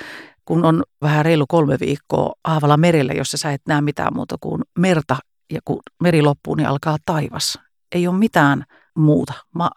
[0.44, 4.62] kun on vähän reilu kolme viikkoa aavalla merellä, jossa sä et näe mitään muuta kuin
[4.78, 5.16] merta
[5.52, 7.58] ja kun meri loppuu, niin alkaa taivas.
[7.92, 8.64] Ei ole mitään
[8.96, 9.70] muuta, ma-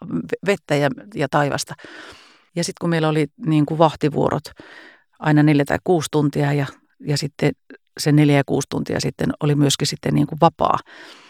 [0.46, 1.74] vettä ja, ja taivasta.
[2.56, 4.44] Ja sitten kun meillä oli niin kuin vahtivuorot
[5.18, 6.66] aina neljä tai kuusi tuntia ja,
[7.00, 7.52] ja sitten
[7.98, 10.78] se neljä ja kuusi tuntia sitten oli myöskin sitten niin kuin vapaa,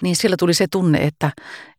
[0.03, 1.31] niin sillä tuli se tunne, että,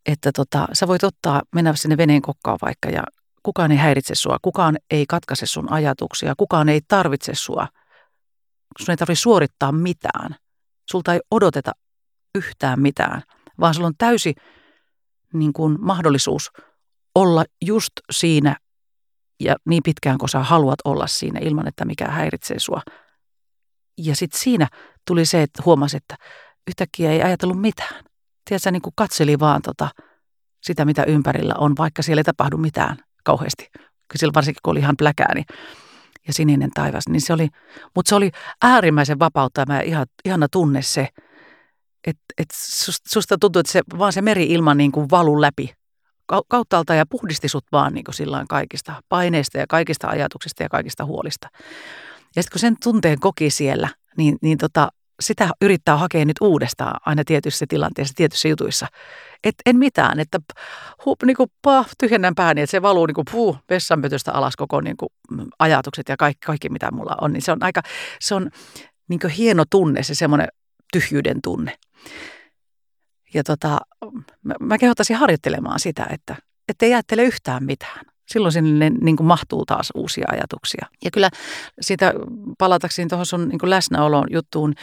[0.06, 3.04] että tota, sä voit ottaa, mennä sinne veneen kokkaan vaikka ja
[3.44, 7.68] kukaan ei häiritse sua, kukaan ei katkaise sun ajatuksia, kukaan ei tarvitse sua.
[8.80, 10.36] Sun ei tarvitse suorittaa mitään.
[10.92, 11.72] Sulta ei odoteta
[12.36, 13.22] yhtään mitään,
[13.60, 14.34] vaan sulla on täysi
[15.34, 16.52] niin kuin, mahdollisuus
[17.16, 18.56] olla just siinä
[19.40, 22.82] ja niin pitkään kuin sä haluat olla siinä ilman, että mikä häiritsee sua.
[23.98, 24.68] Ja sitten siinä
[25.08, 26.16] tuli se, että huomasi, että
[26.68, 28.04] yhtäkkiä ei ajatellut mitään.
[28.50, 29.90] Tiedätkö, niin kuin katseli vaan tota,
[30.64, 33.70] sitä, mitä ympärillä on, vaikka siellä ei tapahdu mitään kauheasti.
[34.16, 35.46] Silloin varsinkin, kun oli ihan pläkää niin,
[36.28, 37.48] ja sininen taivas, niin se oli,
[37.96, 41.08] mutta se oli äärimmäisen vapauttava ja ihan, ihana tunne se,
[42.08, 42.48] että et
[43.08, 45.74] susta, tuntui, että se, vaan se meri-ilma niin kuin valu läpi
[46.48, 51.50] kauttaalta ja puhdisti sut vaan niin kuin kaikista paineista ja kaikista ajatuksista ja kaikista huolista.
[52.36, 54.90] Ja sitten kun sen tunteen koki siellä, niin, niin tota,
[55.22, 58.88] sitä yrittää hakea nyt uudestaan aina tietyissä tilanteissa, tietyissä jutuissa.
[59.44, 60.40] Et en mitään, että
[61.06, 64.98] hu, niin kuin, pah, tyhjennän pääni, että se valuu niin puh, vessanpötöstä alas koko niin
[64.98, 65.10] kuin,
[65.60, 67.34] ajatukset ja kaikki, kaikki, mitä mulla on.
[67.34, 67.82] Niin se on aika,
[68.20, 68.50] se on
[69.08, 70.48] niin hieno tunne, se semmoinen
[70.94, 71.78] tyhjyyden tunne.
[73.34, 73.80] Ja tota,
[74.44, 76.08] mä, mä kehottaisin harjoittelemaan sitä,
[76.68, 80.86] että ei ajattele yhtään mitään silloin sinne niin kuin mahtuu taas uusia ajatuksia.
[81.04, 81.30] Ja kyllä
[81.82, 82.14] siitä
[82.58, 84.74] palatakseni tuohon sun niin kuin läsnäolon juttuun,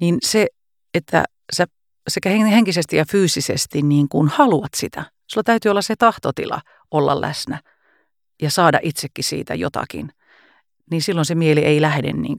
[0.00, 0.46] niin se,
[0.94, 1.66] että sä
[2.08, 5.04] sekä henkisesti ja fyysisesti niin kuin haluat sitä.
[5.26, 7.60] Sulla täytyy olla se tahtotila olla läsnä
[8.42, 10.10] ja saada itsekin siitä jotakin.
[10.90, 12.38] Niin silloin se mieli ei lähde niin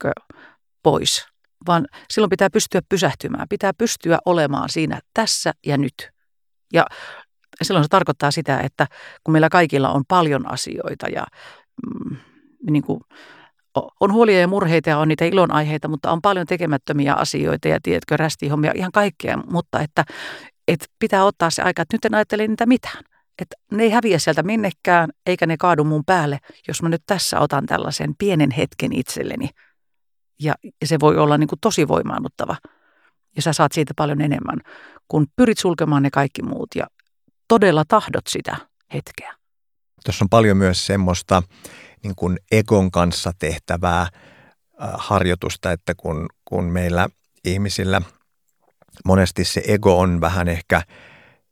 [0.83, 1.27] pois,
[1.67, 3.47] vaan silloin pitää pystyä pysähtymään.
[3.49, 6.09] Pitää pystyä olemaan siinä tässä ja nyt.
[6.73, 6.85] Ja
[7.61, 8.87] silloin se tarkoittaa sitä, että
[9.23, 11.25] kun meillä kaikilla on paljon asioita ja
[11.87, 12.17] mm,
[12.69, 13.01] niin kuin,
[13.99, 18.17] on huolia ja murheita ja on niitä ilonaiheita, mutta on paljon tekemättömiä asioita ja tiedätkö,
[18.17, 20.03] rästihommia, ihan kaikkea, mutta että,
[20.67, 23.03] että pitää ottaa se aika, että nyt en ajattele niitä mitään.
[23.41, 27.39] Että ne ei häviä sieltä minnekään, eikä ne kaadu mun päälle, jos mä nyt tässä
[27.39, 29.49] otan tällaisen pienen hetken itselleni.
[30.39, 32.55] Ja, se voi olla niin kuin tosi voimaannuttava.
[33.35, 34.59] Ja sä saat siitä paljon enemmän,
[35.07, 36.87] kun pyrit sulkemaan ne kaikki muut ja
[37.47, 38.57] todella tahdot sitä
[38.93, 39.33] hetkeä.
[40.05, 41.43] Tuossa on paljon myös semmoista
[42.03, 44.09] niin kuin egon kanssa tehtävää äh,
[44.93, 47.07] harjoitusta, että kun, kun meillä
[47.45, 48.01] ihmisillä
[49.05, 50.81] monesti se ego on vähän ehkä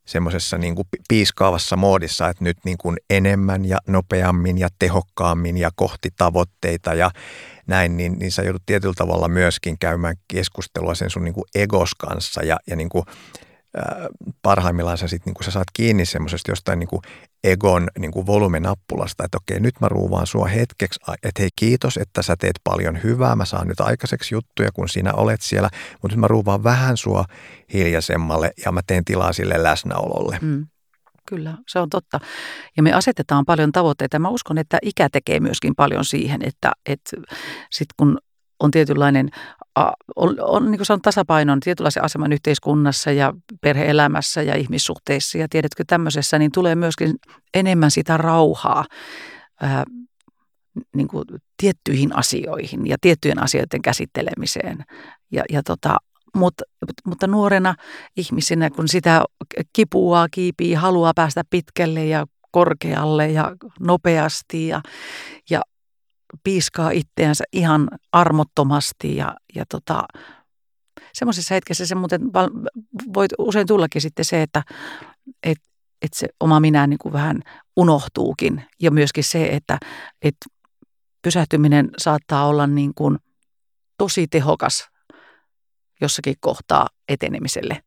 [0.06, 5.70] semmoisessa niin kuin piiskaavassa moodissa, että nyt niin kuin enemmän ja nopeammin ja tehokkaammin ja
[5.76, 7.12] kohti tavoitteita ja
[7.68, 11.96] näin, niin, niin sä joudut tietyllä tavalla myöskin käymään keskustelua sen sun niin kuin egos
[11.96, 13.06] kanssa ja, ja niin kuin
[14.42, 17.02] parhaimmillaan sä, sit, niin sä saat kiinni semmoisesta jostain niin kuin
[17.44, 22.22] egon niin kuin volumenappulasta, että okei, nyt mä ruuvaan sua hetkeksi, että hei kiitos, että
[22.22, 25.70] sä teet paljon hyvää, mä saan nyt aikaiseksi juttuja, kun sinä olet siellä,
[26.02, 27.26] mutta nyt mä ruuvaan vähän sua
[27.74, 30.40] hiljaisemmalle ja mä teen tilaa sille läsnäololle.
[30.42, 30.68] Mm.
[31.28, 32.20] Kyllä, se on totta.
[32.78, 34.20] Ja me asetetaan paljon tavoitteita.
[34.20, 37.18] Mä uskon, että ikä tekee myöskin paljon siihen, että, että
[37.72, 38.18] sit kun
[38.60, 39.30] on tietynlainen
[40.16, 45.84] on, on niin kuin saanut tasapainon tietynlaisen aseman yhteiskunnassa ja perheelämässä ja ihmissuhteissa ja tiedätkö
[45.88, 47.16] tämmöisessä, niin tulee myöskin
[47.54, 48.86] enemmän sitä rauhaa
[49.62, 49.84] ää,
[50.96, 51.26] niin kuin
[51.58, 54.86] tiettyihin asioihin ja tiettyjen asioiden käsittelemiseen.
[55.32, 55.98] Ja, ja tota,
[56.36, 56.64] mutta,
[57.06, 57.76] mutta nuorena
[58.18, 59.24] ihmisenä, kun sitä
[59.74, 64.82] kipua, kiipii, haluaa päästä pitkälle ja korkealle ja nopeasti ja,
[65.50, 65.62] ja
[66.44, 70.04] piiskaa itseänsä ihan armottomasti ja, ja tota,
[71.14, 72.22] semmoisessa hetkessä se muuten
[73.14, 74.64] voit usein tullakin sitten se, että
[75.44, 75.58] et,
[76.02, 77.42] että se oma minä niin kuin vähän
[77.76, 78.66] unohtuukin.
[78.82, 79.78] Ja myöskin se, että,
[80.22, 80.46] että
[81.22, 83.18] pysähtyminen saattaa olla niin kuin
[83.98, 84.93] tosi tehokas
[86.02, 87.84] jossakin kohtaa etenemiselle.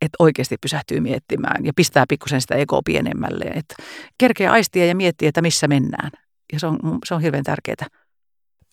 [0.00, 3.44] Että oikeasti pysähtyy miettimään ja pistää pikkusen sitä ekoa pienemmälle.
[3.44, 3.74] Että
[4.18, 6.10] kerkeä aistia ja miettiä, että missä mennään.
[6.52, 7.86] Ja se on, se on hirveän tärkeää.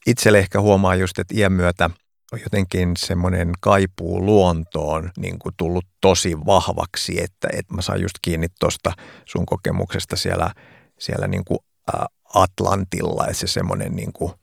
[0.08, 1.90] Itselle ehkä huomaa just, että iän myötä
[2.32, 8.16] on jotenkin semmoinen kaipuu luontoon niin kuin tullut tosi vahvaksi, että, että mä saan just
[8.22, 8.92] kiinni tuosta
[9.26, 10.52] sun kokemuksesta siellä,
[11.00, 11.60] siellä niin kuin
[12.34, 14.34] Atlantilla, että se semmoinen, niin kuin,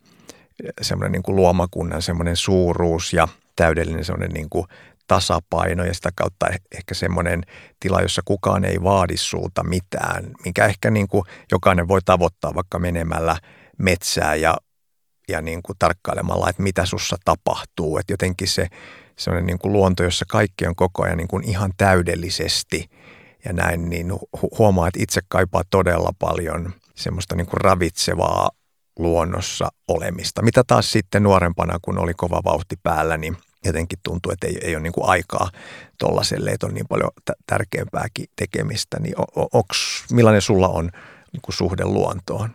[0.80, 3.28] semmoinen niin kuin luomakunnan semmoinen suuruus ja
[3.62, 4.66] täydellinen semmoinen niin kuin
[5.06, 6.46] tasapaino ja sitä kautta
[6.78, 7.42] ehkä semmoinen
[7.80, 12.78] tila, jossa kukaan ei vaadi sulta mitään, minkä ehkä niin kuin jokainen voi tavoittaa vaikka
[12.78, 13.36] menemällä
[13.78, 14.56] metsää ja
[15.28, 17.98] ja niin kuin tarkkailemalla, että mitä sussa tapahtuu.
[17.98, 18.66] Että jotenkin se
[19.18, 22.90] sellainen niin kuin luonto, jossa kaikki on koko ajan niin kuin ihan täydellisesti
[23.44, 24.12] ja näin, niin
[24.58, 28.50] huomaa, että itse kaipaa todella paljon semmoista niin kuin ravitsevaa
[28.98, 30.42] luonnossa olemista.
[30.42, 34.74] Mitä taas sitten nuorempana, kun oli kova vauhti päällä, niin jotenkin tuntuu, että ei, ei
[34.74, 35.50] ole niin kuin aikaa
[35.98, 37.10] tuollaiselle, että on niin paljon
[37.46, 39.00] tärkeämpääkin tekemistä.
[39.00, 39.14] Niin
[39.52, 40.90] onks, millainen sulla on
[41.32, 42.50] niin kuin suhde luontoon?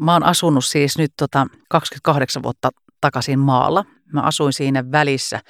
[0.00, 3.84] Mä oon asunut siis nyt tota 28 vuotta takaisin maalla.
[4.12, 5.40] Mä asuin siinä välissä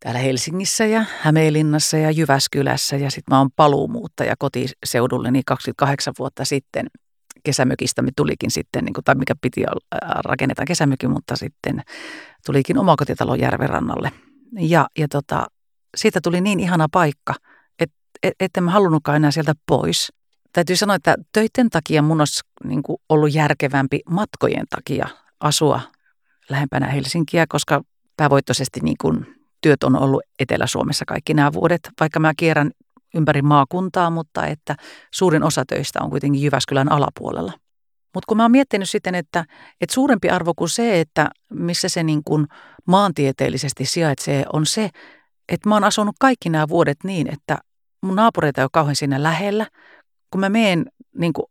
[0.00, 6.86] täällä Helsingissä ja Hämeenlinnassa ja Jyväskylässä ja sitten mä oon paluumuuttaja kotiseudulleni 28 vuotta sitten.
[7.42, 9.62] Kesämökistä me tulikin sitten, niin kuin, tai mikä piti
[10.24, 11.82] rakennetaan kesämökin, mutta sitten
[12.46, 14.12] tulikin omakotitalo Järvenrannalle.
[14.58, 15.46] Ja, ja tota,
[15.96, 17.34] siitä tuli niin ihana paikka,
[17.78, 20.12] että et, et en halunnutkaan enää sieltä pois
[20.52, 25.08] täytyy sanoa, että töiden takia mun olisi niin kuin ollut järkevämpi matkojen takia
[25.40, 25.80] asua
[26.48, 27.82] lähempänä Helsinkiä, koska
[28.16, 29.26] päävoittoisesti niin kuin
[29.60, 32.70] työt on ollut Etelä-Suomessa kaikki nämä vuodet, vaikka mä kierrän
[33.14, 34.76] ympäri maakuntaa, mutta että
[35.10, 37.52] suurin osa töistä on kuitenkin Jyväskylän alapuolella.
[38.14, 39.44] Mutta kun mä oon miettinyt sitten, että,
[39.80, 42.46] että suurempi arvo kuin se, että missä se niin kuin
[42.86, 44.90] maantieteellisesti sijaitsee, on se,
[45.48, 47.58] että mä oon asunut kaikki nämä vuodet niin, että
[48.02, 49.66] mun naapureita ei ole kauhean siinä lähellä
[50.32, 50.86] kun mä menen
[51.18, 51.46] niin kuin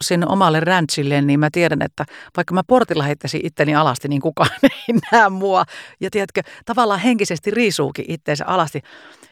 [0.00, 2.04] sinne omalle ranchille, niin mä tiedän, että
[2.36, 5.64] vaikka mä portilla heittäisin itteni alasti, niin kukaan ei näe mua.
[6.00, 8.82] Ja tiedätkö, tavallaan henkisesti riisuukin itteensä alasti.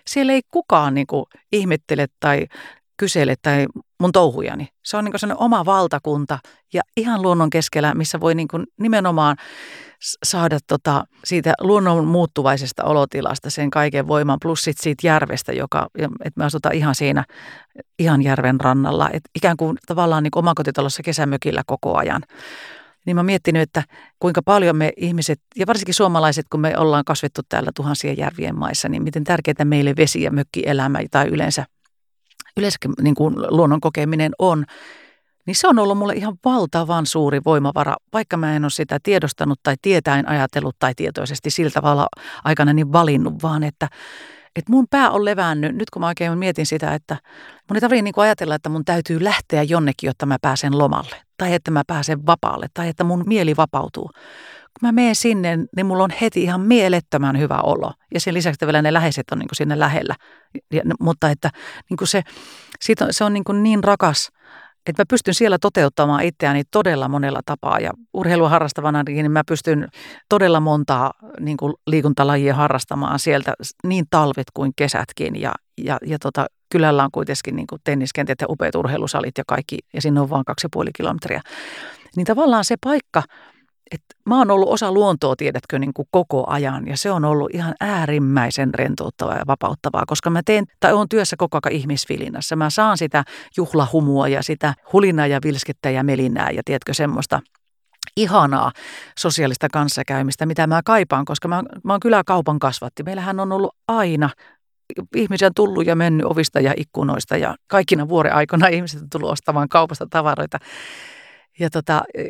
[0.07, 2.47] Siellä ei kukaan niin kuin ihmettele tai
[2.97, 3.67] kysele tai
[4.01, 4.69] mun touhujani.
[4.85, 6.39] Se on niin kuin oma valtakunta
[6.73, 9.37] ja ihan luonnon keskellä, missä voi niin kuin nimenomaan
[10.25, 16.39] saada tota, siitä luonnon muuttuvaisesta olotilasta sen kaiken voiman, plus sit siitä järvestä, joka, että
[16.39, 17.25] me asutaan ihan siinä,
[17.99, 22.23] ihan järven rannalla, että ikään kuin tavallaan niin omakotitalossa kesämökillä koko ajan.
[23.07, 23.83] Niin mä miettinyt, että
[24.19, 28.89] kuinka paljon me ihmiset, ja varsinkin suomalaiset, kun me ollaan kasvettu täällä tuhansien järvien maissa,
[28.89, 31.67] niin miten tärkeää meille vesi- ja mökkielämä tai yleensä,
[32.57, 34.65] yleensä niin kuin luonnon kokeminen on
[35.47, 39.61] niin se on ollut mulle ihan valtavan suuri voimavara, vaikka mä en ole sitä tiedostanut
[39.63, 42.09] tai tietäen ajatellut tai tietoisesti sillä tavalla
[42.45, 43.89] aikana niin valinnut, vaan että,
[44.57, 47.17] että mun pää on levännyt, nyt kun mä oikein mietin sitä, että
[47.71, 51.55] mun ei tarvitse niin ajatella, että mun täytyy lähteä jonnekin, jotta mä pääsen lomalle, tai
[51.55, 54.11] että mä pääsen vapaalle, tai että mun mieli vapautuu.
[54.81, 57.93] Kun mä menen sinne, niin mulla on heti ihan mielettömän hyvä olo.
[58.15, 60.15] Ja sen lisäksi vielä ne läheiset on niin kuin sinne lähellä.
[60.73, 61.51] Ja, mutta että
[61.91, 62.23] niin kuin se,
[63.01, 64.31] on, se on niin, kuin niin rakas
[64.87, 69.89] että mä pystyn siellä toteuttamaan itseäni todella monella tapaa ja urheilua harrastavana niin mä pystyn
[70.29, 76.47] todella montaa niin kuin liikuntalajia harrastamaan sieltä niin talvet kuin kesätkin ja, ja, ja tota,
[76.71, 80.45] kylällä on kuitenkin niin kuin tenniskentät ja upeat urheilusalit ja kaikki ja sinne on vain
[80.45, 81.41] kaksi ja puoli kilometriä.
[82.17, 83.23] Niin tavallaan se paikka,
[83.91, 87.55] että mä oon ollut osa luontoa, tiedätkö, niin kuin koko ajan ja se on ollut
[87.55, 92.57] ihan äärimmäisen rentouttavaa ja vapauttavaa, koska mä teen, tai oon työssä koko ajan ihmisvilinnassa.
[92.57, 93.25] Mä saan sitä
[93.57, 97.41] juhlahumua ja sitä hulinaa ja vilskettä ja melinää ja tiedätkö semmoista
[98.17, 98.73] ihanaa
[99.19, 103.03] sosiaalista kanssakäymistä, mitä mä kaipaan, koska mä, mä oon kyllä kaupan kasvatti.
[103.03, 104.31] Meillähän on ollut aina
[105.17, 109.31] ihmisiä on tullut ja mennyt ovista ja ikkunoista ja kaikkina vuoren aikana ihmiset on tullut
[109.31, 110.59] ostamaan kaupasta tavaroita
[111.61, 112.23] ja tota, e,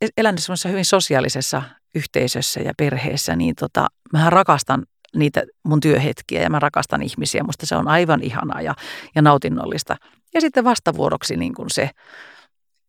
[0.00, 1.62] e, elän semmoisessa hyvin sosiaalisessa
[1.94, 4.82] yhteisössä ja perheessä, niin tota, mä rakastan
[5.16, 7.42] niitä mun työhetkiä ja mä rakastan ihmisiä.
[7.42, 8.74] Musta se on aivan ihanaa ja,
[9.14, 9.96] ja nautinnollista.
[10.34, 11.90] Ja sitten vastavuoroksi niin kuin se,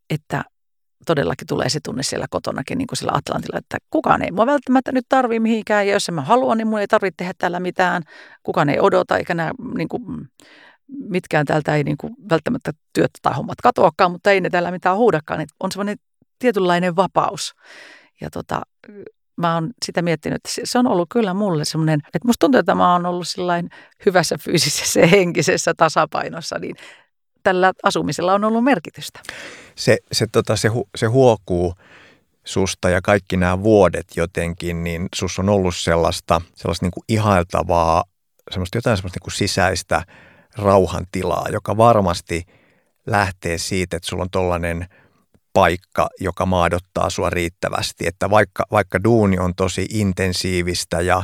[0.09, 0.43] että
[1.05, 4.91] todellakin tulee se tunne siellä kotonakin niin kuin sillä Atlantilla, että kukaan ei mua välttämättä
[4.91, 8.03] nyt tarvii mihinkään ja jos mä haluan, niin mun ei tarvitse tehdä täällä mitään.
[8.43, 10.03] Kukaan ei odota eikä nämä niin kuin,
[10.91, 14.97] mitkään täältä ei niin kuin välttämättä työt tai hommat katoakaan, mutta ei ne täällä mitään
[14.97, 15.41] huudakaan.
[15.41, 15.97] Että on semmoinen
[16.39, 17.53] tietynlainen vapaus.
[18.21, 18.61] Ja tota,
[19.37, 22.75] mä oon sitä miettinyt, että se on ollut kyllä mulle semmoinen, että musta tuntuu, että
[22.75, 23.27] mä oon ollut
[24.05, 26.75] hyvässä fyysisessä ja henkisessä tasapainossa, niin
[27.43, 29.19] tällä asumisella on ollut merkitystä.
[29.75, 31.73] Se, se, tota, se, hu, se huokuu
[32.45, 38.03] susta ja kaikki nämä vuodet jotenkin, niin sus on ollut sellaista, sellaista niin kuin ihailtavaa,
[38.51, 40.03] semmoista jotain semmoista niin kuin sisäistä
[40.57, 42.45] rauhantilaa, joka varmasti
[43.05, 44.87] lähtee siitä, että sulla on tollainen
[45.53, 48.07] paikka, joka maadottaa sua riittävästi.
[48.07, 51.23] Että vaikka, vaikka duuni on tosi intensiivistä ja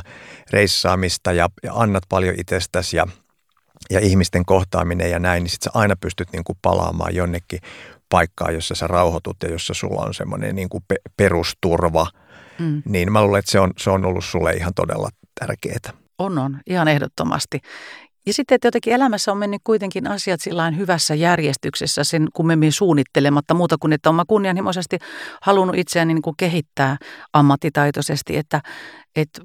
[0.50, 3.06] reissaamista ja, ja annat paljon itsestäsi ja,
[3.90, 7.60] ja ihmisten kohtaaminen ja näin, niin sit sä aina pystyt niin kuin palaamaan jonnekin
[8.08, 12.06] paikkaa, jossa sä rauhoitut ja jossa sulla on semmoinen niin kuin pe- perusturva,
[12.58, 12.82] mm.
[12.84, 15.08] niin mä luulen, että se on, se on ollut sulle ihan todella
[15.40, 15.92] tärkeää.
[16.18, 17.60] On, on, ihan ehdottomasti.
[18.28, 23.54] Ja sitten, että jotenkin elämässä on mennyt kuitenkin asiat sillä hyvässä järjestyksessä sen kummemmin suunnittelematta
[23.54, 24.98] muuta kuin, että olen kunnianhimoisesti
[25.42, 26.96] halunnut itseäni niin kuin kehittää
[27.32, 28.60] ammattitaitoisesti, että,
[29.16, 29.40] että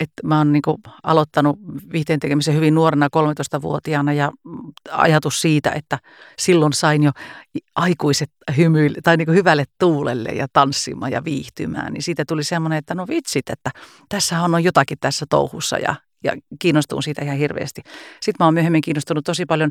[0.00, 0.62] että mä oon niin
[1.02, 1.58] aloittanut
[1.92, 4.32] viihteen tekemisen hyvin nuorena 13-vuotiaana ja
[4.90, 5.98] ajatus siitä, että
[6.38, 7.10] silloin sain jo
[7.74, 12.94] aikuiset hymyille tai niin hyvälle tuulelle ja tanssimaan ja viihtymään, niin siitä tuli semmoinen, että
[12.94, 13.70] no vitsit, että
[14.08, 17.82] tässä on jotakin tässä touhussa ja, ja kiinnostun siitä ihan hirveästi.
[18.20, 19.70] Sitten mä oon myöhemmin kiinnostunut tosi paljon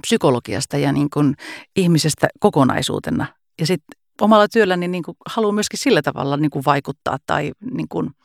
[0.00, 1.34] psykologiasta ja niin kuin
[1.76, 3.26] ihmisestä kokonaisuutena.
[3.60, 7.88] Ja sitten omalla työlläni niin kuin haluan myöskin sillä tavalla niin kuin vaikuttaa tai niin
[7.88, 8.10] kuin–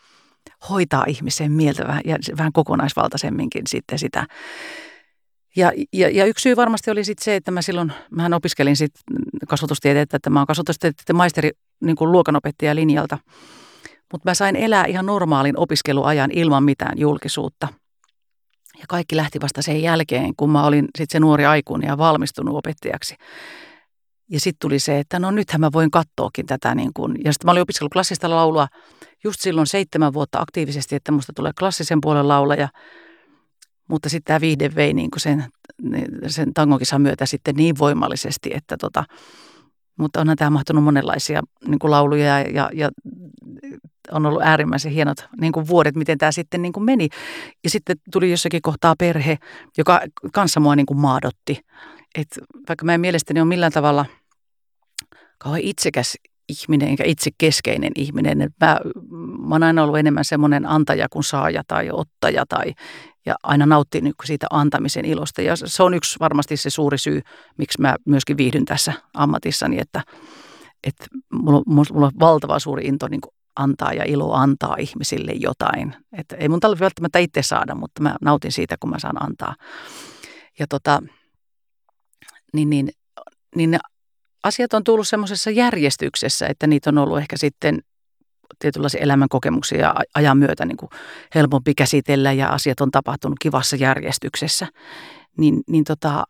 [0.69, 4.27] hoitaa ihmisen mieltä vähän, ja vähän kokonaisvaltaisemminkin sitten sitä.
[5.55, 9.03] Ja, ja, ja yksi syy varmasti oli sitten se, että mä silloin, mähän opiskelin sitten
[9.47, 11.51] kasvatustieteettä, että mä oon kasvatustieteettä maisteri
[11.83, 13.17] niin kuin luokanopettaja linjalta.
[14.13, 17.68] Mutta mä sain elää ihan normaalin opiskeluajan ilman mitään julkisuutta.
[18.80, 22.56] Ja kaikki lähti vasta sen jälkeen, kun mä olin sitten se nuori aikuinen ja valmistunut
[22.56, 23.15] opettajaksi.
[24.30, 26.76] Ja sitten tuli se, että no nythän mä voin katsoakin tätä.
[26.76, 27.15] Niin kun.
[27.24, 28.68] Ja sitten mä olin opiskellut klassista laulua
[29.24, 32.70] just silloin seitsemän vuotta aktiivisesti, että musta tulee klassisen puolen laulaja.
[33.89, 35.46] Mutta sitten tämä viihde vei niin sen,
[36.28, 39.04] sen tangokisan myötä sitten niin voimallisesti, että tota,
[39.97, 42.89] mutta onhan tämä mahtunut monenlaisia niin kuin lauluja ja, ja, ja
[44.12, 47.10] on ollut äärimmäisen hienot niin kuin vuodet, miten tämä sitten niin kuin meni.
[47.63, 49.38] Ja sitten tuli jossakin kohtaa perhe,
[49.77, 50.01] joka
[50.34, 51.62] kanssa mua niin kuin maadotti.
[52.15, 54.05] Et vaikka mä en mielestäni ole millään tavalla
[55.38, 56.15] kauhean itsekäs
[56.49, 58.38] ihminen enkä itse keskeinen ihminen.
[58.38, 58.79] Mä,
[59.47, 62.73] mä oon aina ollut enemmän semmoinen antaja kuin saaja tai ottaja tai,
[63.25, 65.41] ja aina nauttin niin siitä antamisen ilosta.
[65.41, 67.21] Ja se on yksi varmasti se suuri syy,
[67.57, 70.03] miksi mä myöskin viihdyn tässä ammatissani, että,
[70.83, 73.21] että mulla, on, mulla on valtava suuri into niin
[73.55, 75.95] antaa ja ilo antaa ihmisille jotain.
[76.17, 79.55] Että ei mun tarvitse välttämättä itse saada, mutta mä nautin siitä, kun mä saan antaa.
[80.59, 81.01] Ja tota,
[82.53, 82.89] niin, niin,
[83.55, 83.79] niin
[84.43, 87.81] asiat on tullut semmoisessa järjestyksessä, että niitä on ollut ehkä sitten
[88.60, 90.89] tietynlaisia elämänkokemuksia ja ajan myötä niin kuin
[91.36, 94.67] helpompi käsitellä ja asiat on tapahtunut kivassa järjestyksessä.
[95.38, 96.23] Niin, niin, tota,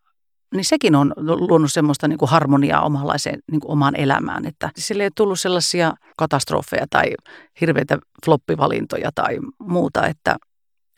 [0.55, 4.45] niin sekin on luonut semmoista niin kuin harmoniaa omanlaiseen niin kuin omaan elämään.
[4.45, 7.13] Että sille ei tullut sellaisia katastrofeja tai
[7.61, 10.35] hirveitä floppivalintoja tai muuta, että,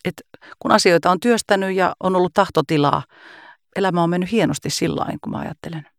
[0.06, 0.24] että
[0.60, 3.04] kun asioita on työstänyt ja on ollut tahtotilaa,
[3.76, 5.97] elämä on mennyt hienosti sillä kun mä ajattelen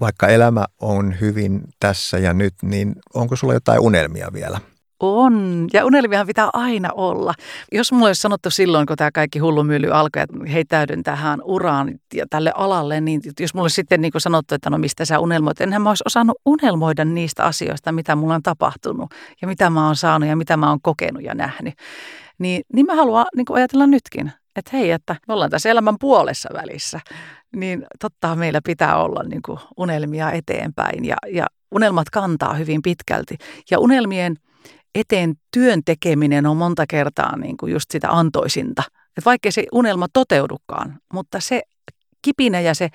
[0.00, 4.60] vaikka elämä on hyvin tässä ja nyt, niin onko sulla jotain unelmia vielä?
[5.00, 7.34] On, ja unelmiahan pitää aina olla.
[7.72, 11.94] Jos mulle olisi sanottu silloin, kun tämä kaikki hullumylly alkoi, että hei täydyn tähän uraan
[12.14, 15.82] ja tälle alalle, niin jos mulle sitten niin sanottu, että no mistä sä unelmoit, enhän
[15.82, 19.10] mä olisi osannut unelmoida niistä asioista, mitä mulla on tapahtunut
[19.42, 21.74] ja mitä mä oon saanut ja mitä mä oon kokenut ja nähnyt.
[22.38, 26.48] Niin, niin mä haluan niin ajatella nytkin, että hei, että me ollaan tässä elämän puolessa
[26.54, 27.00] välissä
[27.56, 33.36] niin totta meillä pitää olla niin kuin unelmia eteenpäin ja, ja unelmat kantaa hyvin pitkälti.
[33.70, 34.36] Ja unelmien
[34.94, 38.82] eteen työn tekeminen on monta kertaa niin kuin just sitä antoisinta.
[38.86, 41.62] Että vaikkei se unelma toteudukaan, mutta se
[42.22, 42.88] kipinä ja se,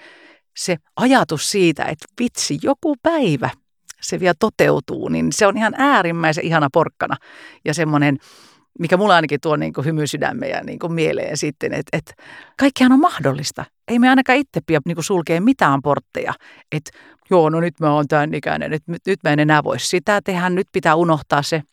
[0.58, 3.50] se ajatus siitä, että vitsi, joku päivä
[4.02, 7.16] se vielä toteutuu, niin se on ihan äärimmäisen ihana porkkana
[7.66, 8.18] ja semmoinen–
[8.80, 12.14] mikä mulla ainakin tuo niin kuin hymysydämme ja niin kuin mieleen sitten, että, että
[12.60, 13.66] kaikkihan on mahdollista.
[13.88, 16.34] Ei me ainakaan itse pidä niin sulkea mitään portteja,
[16.72, 16.92] että
[17.30, 20.50] joo, no nyt mä oon tämän ikäinen, nyt, nyt mä en enää voi sitä tehdä,
[20.50, 21.64] nyt pitää unohtaa se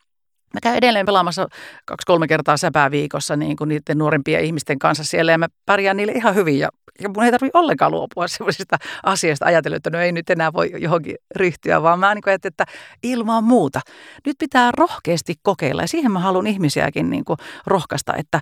[0.54, 1.48] Mä käyn edelleen pelaamassa
[1.84, 6.12] kaksi-kolme kertaa säpää viikossa niin kuin niiden nuorempien ihmisten kanssa siellä ja mä pärjään niille
[6.12, 6.68] ihan hyvin ja,
[7.02, 10.70] ja mun ei tarvitse ollenkaan luopua sellaisista asioista ajatella, että no ei nyt enää voi
[10.78, 12.64] johonkin ryhtyä, vaan mä niin kuin että
[13.02, 13.80] ilman muuta.
[14.26, 18.40] Nyt pitää rohkeasti kokeilla ja siihen mä haluan ihmisiäkin niin kuin rohkaista, että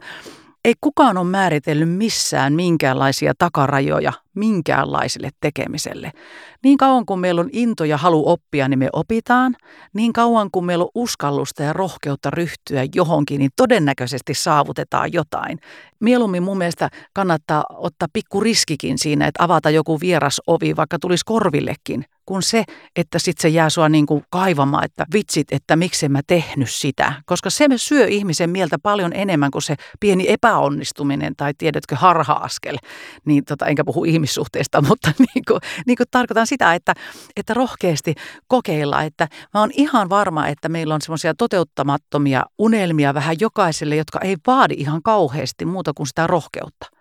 [0.67, 6.13] ei kukaan ole määritellyt missään minkäänlaisia takarajoja, minkäänlaiselle tekemiselle.
[6.65, 9.57] Niin kauan kuin meillä on into ja halu oppia, niin me opitaan.
[9.95, 15.59] Niin kauan kuin meillä on uskallusta ja rohkeutta ryhtyä johonkin, niin todennäköisesti saavutetaan jotain.
[16.01, 21.25] Mieluummin mun mielestä kannattaa ottaa pikku riskikin siinä, että avata joku vieras ovi, vaikka tulisi
[21.25, 22.65] korvillekin, kuin se,
[22.97, 27.13] että sitten se jää sua niin kuin kaivamaan, että vitsit, että miksi mä tehnyt sitä.
[27.27, 32.77] Koska se syö ihmisen mieltä paljon enemmän kuin se pieni epäonnistuminen tai tiedätkö harha-askel.
[33.25, 36.95] Niin tota, enkä puhu ihmissuhteista, mutta niin kuin, niin kuin tarkoitan sitä, että,
[37.37, 38.15] että rohkeasti
[38.49, 39.03] kokeilla.
[39.03, 44.37] Että mä oon ihan varma, että meillä on semmoisia toteuttamattomia unelmia vähän jokaiselle, jotka ei
[44.47, 46.96] vaadi ihan kauheasti muuta kuin sitä rohkeutta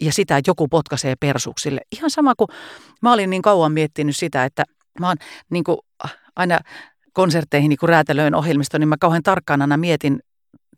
[0.00, 1.80] ja sitä, että joku potkaisee persuksille.
[1.92, 2.48] Ihan sama kuin
[3.02, 4.64] mä olin niin kauan miettinyt sitä, että
[5.00, 5.16] mä oon
[5.50, 5.78] niin kuin
[6.36, 6.58] aina
[7.12, 10.20] konsertteihin niin kuin räätälöin ohjelmisto, niin mä kauhean tarkkaan aina mietin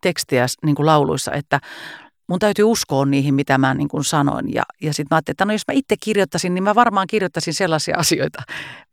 [0.01, 1.59] tekstiä niin kuin lauluissa, että
[2.29, 4.53] mun täytyy uskoa niihin, mitä mä niin kuin sanoin.
[4.53, 7.53] Ja, ja sitten mä ajattelin, että no jos mä itse kirjoittaisin, niin mä varmaan kirjoittaisin
[7.53, 8.43] sellaisia asioita,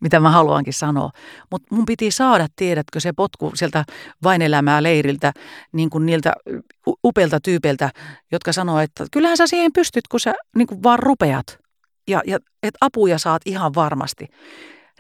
[0.01, 1.11] mitä mä haluankin sanoa.
[1.51, 3.85] Mutta mun piti saada, tiedätkö, se potku sieltä
[4.23, 5.33] vain elämää leiriltä,
[5.73, 6.33] niin kuin niiltä
[7.05, 7.91] upeilta tyypeiltä,
[8.33, 11.59] jotka sanoo, että kyllähän sä siihen pystyt, kun sä niin kuin vaan rupeat.
[12.09, 14.27] Ja, ja että apuja saat ihan varmasti.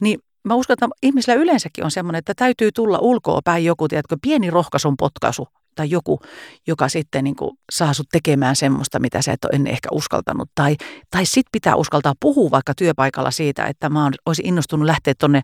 [0.00, 4.16] Niin mä uskon, että ihmisillä yleensäkin on semmoinen, että täytyy tulla ulkoa päin joku, tiedätkö,
[4.22, 6.20] pieni rohkaisun potkaisu, tai joku,
[6.66, 10.50] joka sitten niin kuin saa sut tekemään semmoista, mitä sä et ole ennen ehkä uskaltanut.
[10.54, 10.76] Tai,
[11.10, 15.42] tai sit pitää uskaltaa puhua vaikka työpaikalla siitä, että mä olisin innostunut lähteä tuonne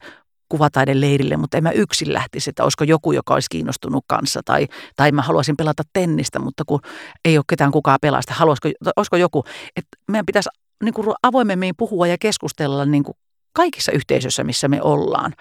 [0.49, 4.41] kuvataiden leirille, mutta en mä yksin lähtisi, että olisiko joku, joka olisi kiinnostunut kanssa.
[4.45, 6.81] Tai, tai mä haluaisin pelata tennistä, mutta kun
[7.25, 9.45] ei ole ketään kukaan pelasta, haluaisiko, olisiko joku.
[9.77, 10.49] Että meidän pitäisi
[10.85, 13.17] niin kuin avoimemmin puhua ja keskustella niin kuin
[13.53, 15.33] kaikissa yhteisöissä, missä me ollaan.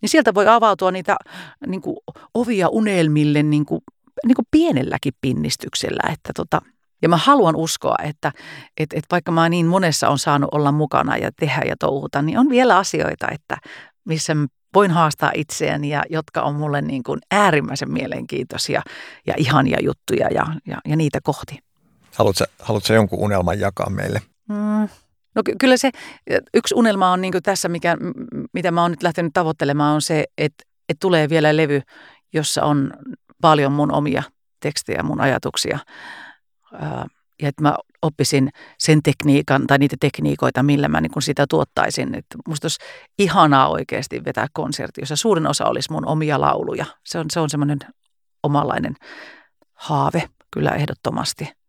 [0.00, 1.16] Niin sieltä voi avautua niitä
[1.66, 1.96] niin kuin,
[2.34, 3.80] ovia unelmille niin kuin,
[4.26, 6.12] niin kuin pienelläkin pinnistyksellä.
[6.12, 6.60] Että tota,
[7.02, 8.32] ja mä haluan uskoa, että,
[8.76, 12.38] että, että vaikka mä niin monessa on saanut olla mukana ja tehdä ja touhuta, niin
[12.38, 13.56] on vielä asioita, että
[14.04, 14.36] missä
[14.74, 18.82] voin haastaa itseäni ja jotka on mulle niin kuin äärimmäisen mielenkiintoisia
[19.26, 21.58] ja ihania juttuja ja, ja, ja niitä kohti.
[22.14, 24.22] Haluatko, haluatko jonkun unelman jakaa meille?
[24.48, 24.88] Mm.
[25.34, 25.90] No ky- kyllä se
[26.54, 27.96] yksi unelma on niin tässä, mikä,
[28.52, 31.82] mitä mä oon nyt lähtenyt tavoittelemaan, on se, että, että tulee vielä levy,
[32.32, 32.92] jossa on
[33.40, 34.22] paljon mun omia
[34.60, 35.78] tekstejä, mun ajatuksia.
[37.42, 42.14] Ja että mä oppisin sen tekniikan tai niitä tekniikoita, millä mä niin sitä tuottaisin.
[42.14, 42.80] Että musta olisi
[43.18, 46.86] ihanaa oikeasti vetää konsertti, jossa suurin osa olisi mun omia lauluja.
[47.04, 47.78] Se on, se on semmoinen
[48.42, 48.94] omanlainen
[49.74, 51.61] haave kyllä ehdottomasti.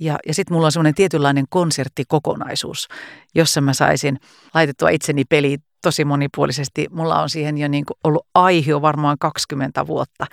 [0.00, 2.88] Ja, ja sitten mulla on semmoinen tietynlainen konserttikokonaisuus,
[3.34, 4.18] jossa mä saisin
[4.54, 6.86] laitettua itseni peliin tosi monipuolisesti.
[6.90, 10.26] Mulla on siihen jo niin kuin ollut aihio varmaan 20 vuotta.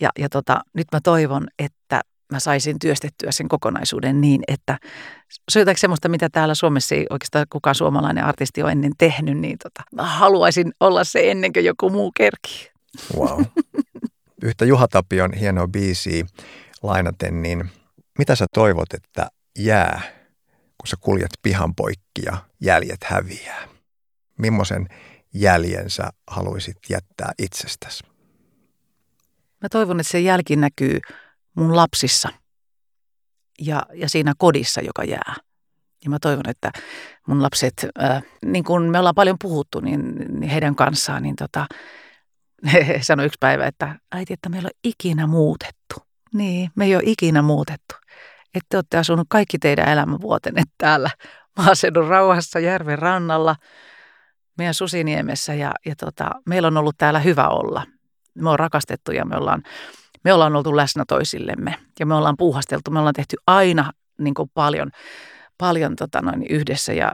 [0.00, 2.00] Ja, ja tota, nyt mä toivon, että
[2.32, 4.78] mä saisin työstettyä sen kokonaisuuden niin, että
[5.48, 9.38] se on jotakin semmoista, mitä täällä Suomessa ei oikeastaan kukaan suomalainen artisti ole ennen tehnyt,
[9.38, 12.70] niin tota, mä haluaisin olla se ennen kuin joku muu kerki.
[13.16, 13.42] Wow.
[14.42, 16.24] Yhtä Juha Tapion hienoa biisiä
[16.82, 17.70] lainaten, niin
[18.18, 20.00] mitä sä toivot, että jää,
[20.78, 23.68] kun sä kuljet pihan poikki ja jäljet häviää?
[24.38, 24.88] Mimmoisen
[25.34, 28.04] jäljen sä haluaisit jättää itsestäsi?
[29.62, 31.00] Mä toivon, että se jälki näkyy
[31.54, 32.28] mun lapsissa
[33.58, 35.34] ja, ja siinä kodissa, joka jää.
[36.04, 36.72] Ja mä toivon, että
[37.26, 41.66] mun lapset, äh, niin kuin me ollaan paljon puhuttu niin, niin heidän kanssaan, niin tota,
[43.00, 45.94] sanoi yksi päivä, että äiti, että meillä on ikinä muutettu.
[46.34, 47.94] Niin, me ei ole ikinä muutettu.
[48.54, 51.10] Että te olette asunut kaikki teidän elämänvuotenne täällä
[51.58, 53.56] maaseudun rauhassa järven rannalla,
[54.58, 57.86] meidän Susiniemessä ja, ja tota, meillä on ollut täällä hyvä olla.
[58.34, 59.62] Me on rakastettu ja me ollaan,
[60.24, 62.90] me ollaan oltu läsnä toisillemme ja me ollaan puuhasteltu.
[62.90, 64.90] Me ollaan tehty aina niin kuin paljon,
[65.58, 67.12] paljon tota noin, yhdessä ja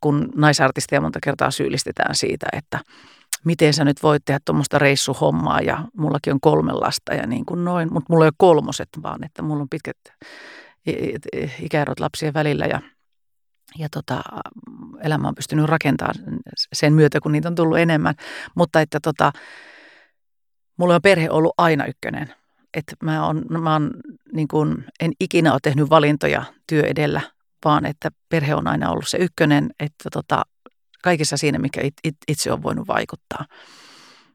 [0.00, 2.78] kun naisartisteja monta kertaa syyllistetään siitä, että
[3.46, 7.64] miten sä nyt voit tehdä tuommoista reissuhommaa ja mullakin on kolme lasta ja niin kuin
[7.64, 9.96] noin, mutta mulla ei ole kolmoset vaan, että mulla on pitkät
[11.62, 12.80] ikäerot lapsien välillä ja,
[13.78, 14.22] ja tota,
[15.02, 16.14] elämä on pystynyt rakentamaan
[16.72, 18.14] sen myötä, kun niitä on tullut enemmän,
[18.54, 19.32] mutta että tota,
[20.76, 22.34] mulla on perhe ollut aina ykkönen.
[22.74, 23.90] Että mä on, mä on,
[24.32, 27.20] niin kuin, en ikinä ole tehnyt valintoja työ edellä,
[27.64, 30.42] vaan että perhe on aina ollut se ykkönen, että tota,
[31.06, 33.44] kaikessa siinä, mikä it, it, itse on voinut vaikuttaa.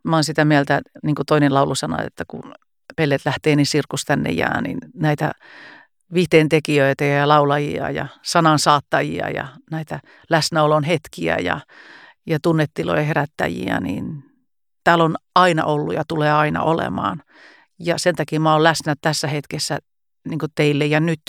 [0.04, 2.54] Mä oon sitä mieltä, niin kuin toinen laulu sanoi, että kun
[2.96, 5.32] pellet lähtee, niin sirkus tänne jää, niin näitä
[6.14, 10.00] viihteen tekijöitä ja laulajia ja sanan saattajia ja näitä
[10.30, 11.60] läsnäolon hetkiä ja,
[12.26, 14.24] ja tunnetilojen herättäjiä, niin
[14.84, 17.24] täällä on aina ollut ja tulee aina olemaan.
[17.80, 19.80] Ja sen takia mä oon läsnä tässä hetkessä
[20.28, 21.22] niin teille ja nyt,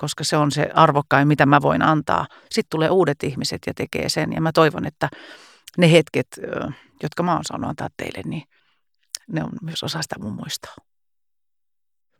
[0.00, 2.26] koska se on se arvokkain, mitä mä voin antaa.
[2.50, 4.32] Sitten tulee uudet ihmiset ja tekee sen.
[4.32, 5.08] Ja mä toivon, että
[5.78, 6.26] ne hetket,
[7.02, 8.42] jotka mä oon saanut antaa teille, niin
[9.28, 10.74] ne on myös osa sitä mun muistoa.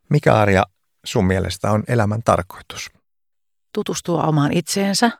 [0.09, 0.63] Mikä Arja
[1.05, 2.91] sun mielestä on elämän tarkoitus?
[3.73, 5.11] Tutustua omaan itseensä.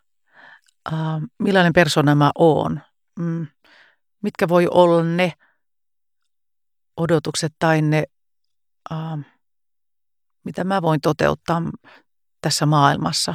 [1.39, 2.81] Millainen persona mä oon?
[3.19, 3.47] Mm.
[4.21, 5.33] Mitkä voi olla ne
[6.97, 8.03] odotukset tai ne,
[10.45, 11.61] mitä mä voin toteuttaa
[12.41, 13.33] tässä maailmassa?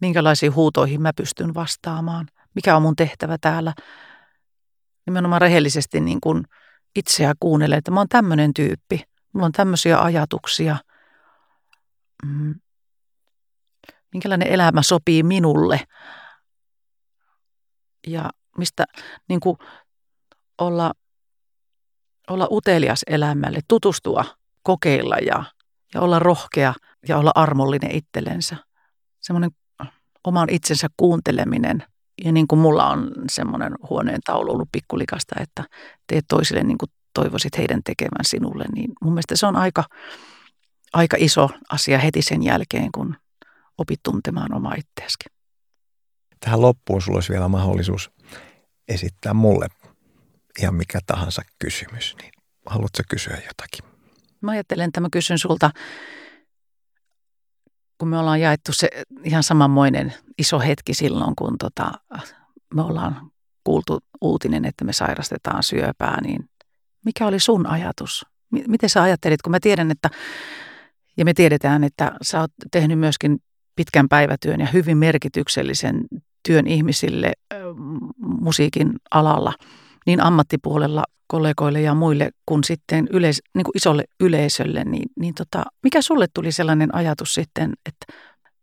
[0.00, 2.28] Minkälaisiin huutoihin mä pystyn vastaamaan?
[2.54, 3.74] Mikä on mun tehtävä täällä?
[5.06, 6.44] Nimenomaan rehellisesti niin kuin
[6.96, 9.02] itseä kuunnella, että mä oon tämmöinen tyyppi.
[9.32, 10.76] Mulla on tämmöisiä ajatuksia.
[12.24, 12.54] Mm.
[14.12, 15.80] Minkälainen elämä sopii minulle?
[18.06, 18.84] Ja mistä
[19.28, 19.58] niin kuin
[20.58, 20.92] olla,
[22.30, 24.24] olla utelias elämälle, tutustua,
[24.62, 25.44] kokeilla ja,
[25.94, 26.74] ja olla rohkea
[27.08, 28.56] ja olla armollinen itsellensä.
[29.20, 29.50] Semmoinen
[30.24, 31.84] oman itsensä kuunteleminen.
[32.24, 35.64] Ja niin kuin mulla on semmoinen huoneen taulu ollut pikkulikasta, että
[36.06, 39.84] teet toisille niin kuin toivoisit heidän tekevän sinulle, niin mun mielestä se on aika,
[40.92, 43.16] aika iso asia heti sen jälkeen, kun
[43.78, 45.16] opit tuntemaan omaa itseäsi.
[46.40, 48.10] Tähän loppuun sulla olisi vielä mahdollisuus
[48.88, 49.66] esittää mulle
[50.58, 52.32] ihan mikä tahansa kysymys, niin
[52.66, 53.95] haluatko kysyä jotakin?
[54.40, 55.70] Mä ajattelen, että mä kysyn sulta,
[57.98, 58.88] kun me ollaan jaettu se
[59.24, 61.92] ihan samanmoinen iso hetki silloin, kun tota,
[62.74, 63.30] me ollaan
[63.64, 66.50] kuultu uutinen, että me sairastetaan syöpää, niin
[67.04, 68.26] mikä oli sun ajatus?
[68.68, 70.10] Miten sä ajattelit, kun mä tiedän, että
[71.16, 73.38] ja me tiedetään, että sä oot tehnyt myöskin
[73.76, 76.04] pitkän päivätyön ja hyvin merkityksellisen
[76.46, 77.32] työn ihmisille
[78.20, 79.52] musiikin alalla,
[80.06, 85.64] niin ammattipuolella kollegoille ja muille kuin sitten yleis, niin kuin isolle yleisölle, niin, niin tota,
[85.82, 88.12] mikä sulle tuli sellainen ajatus sitten, että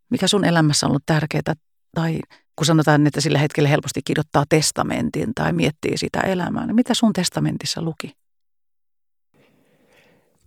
[0.09, 1.53] mikä sun elämässä on ollut tärkeää
[1.95, 2.19] tai
[2.55, 7.13] kun sanotaan, että sillä hetkellä helposti kirjoittaa testamentin tai miettii sitä elämää, niin mitä sun
[7.13, 8.15] testamentissa luki?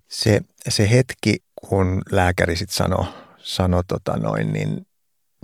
[0.09, 1.37] Se, se hetki,
[1.69, 3.07] kun lääkäri sitten sanoi
[3.39, 4.87] sano, tota noin, niin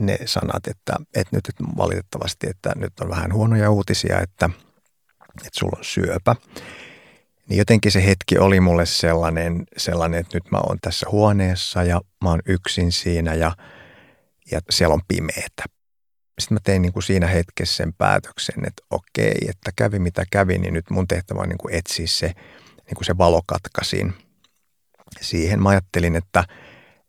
[0.00, 1.44] ne sanat, että, että nyt
[1.76, 4.50] valitettavasti, että nyt on vähän huonoja uutisia, että,
[5.39, 6.37] että sulla on syöpä.
[7.49, 12.01] Niin jotenkin se hetki oli mulle sellainen, sellainen, että nyt mä oon tässä huoneessa ja
[12.24, 13.57] mä oon yksin siinä ja,
[14.51, 15.64] ja siellä on pimeetä.
[16.39, 20.59] Sitten mä tein niin kuin siinä hetkessä sen päätöksen, että okei, että kävi mitä kävi,
[20.59, 22.26] niin nyt mun tehtävä on niin kuin etsiä se,
[22.87, 24.14] niin kuin se valokatkaisin
[25.20, 25.62] siihen.
[25.62, 26.45] Mä ajattelin, että,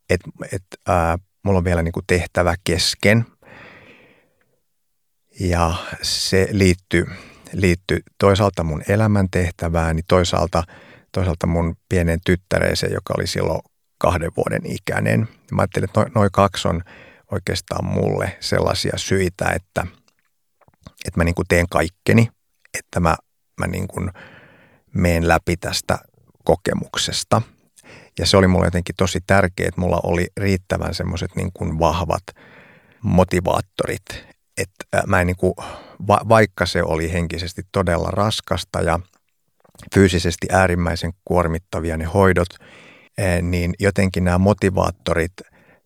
[0.09, 3.25] että, että ää, mulla on vielä niin kuin tehtävä kesken.
[5.39, 7.05] Ja se liittyy,
[7.53, 10.63] liittyy toisaalta mun elämäntehtävään, niin toisaalta,
[11.11, 13.61] toisaalta mun pienen tyttäreeseen, joka oli silloin
[13.97, 15.27] kahden vuoden ikäinen.
[15.51, 16.81] Mä ajattelin, että noin noi kaksi on
[17.31, 19.87] oikeastaan mulle sellaisia syitä, että,
[21.05, 22.29] että mä niin kuin teen kaikkeni,
[22.77, 23.15] että mä,
[23.59, 24.11] mä niin kuin
[24.93, 25.99] meen läpi tästä
[26.43, 27.41] kokemuksesta–
[28.19, 32.23] ja se oli mulle jotenkin tosi tärkeää, että mulla oli riittävän semmoiset niin vahvat
[33.03, 34.05] motivaattorit.
[34.57, 35.53] Että mä en niin kuin,
[36.07, 38.99] va, vaikka se oli henkisesti todella raskasta ja
[39.93, 42.49] fyysisesti äärimmäisen kuormittavia ne hoidot,
[43.41, 45.33] niin jotenkin nämä motivaattorit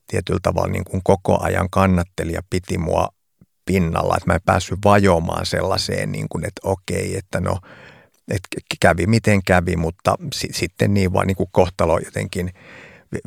[0.08, 3.08] tietyllä tavalla niin kuin koko ajan kannatteli ja piti mua
[3.66, 7.60] pinnalla, että mä en päässyt vajoamaan sellaiseen, niin kuin, että okei, että no–
[8.32, 8.48] että
[8.80, 12.54] kävi miten kävi, mutta si- sitten niin vaan niin kuin kohtalo jotenkin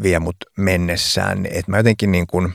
[0.02, 1.46] vie mut mennessään.
[1.46, 2.52] Että mä jotenkin niin kuin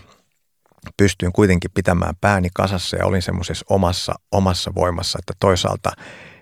[0.97, 5.91] pystyin kuitenkin pitämään pääni kasassa ja olin semmoisessa omassa, omassa voimassa, että toisaalta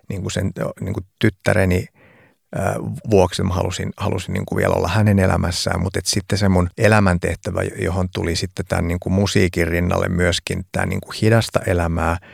[0.09, 1.85] niin kuin sen niin kuin tyttäreni
[3.09, 6.69] vuoksi mä halusin, halusin niin kuin vielä olla hänen elämässään, mutta et sitten se mun
[6.77, 12.17] elämäntehtävä, johon tuli sitten tämän niin kuin musiikin rinnalle myöskin tämä niin kuin hidasta elämää–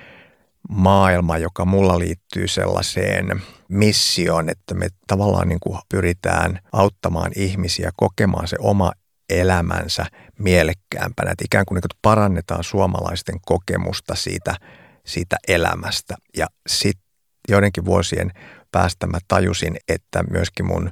[0.69, 8.47] maailma, joka mulla liittyy sellaiseen missioon, että me tavallaan niin kuin pyritään auttamaan ihmisiä kokemaan
[8.47, 8.91] se oma
[9.29, 10.05] elämänsä
[10.39, 11.31] mielekkäämpänä.
[11.31, 14.55] Että ikään kuin, niin kuin parannetaan suomalaisten kokemusta siitä,
[15.05, 16.15] siitä elämästä.
[16.37, 17.09] Ja sitten
[17.49, 18.31] joidenkin vuosien
[18.71, 20.91] päästä mä tajusin, että myöskin mun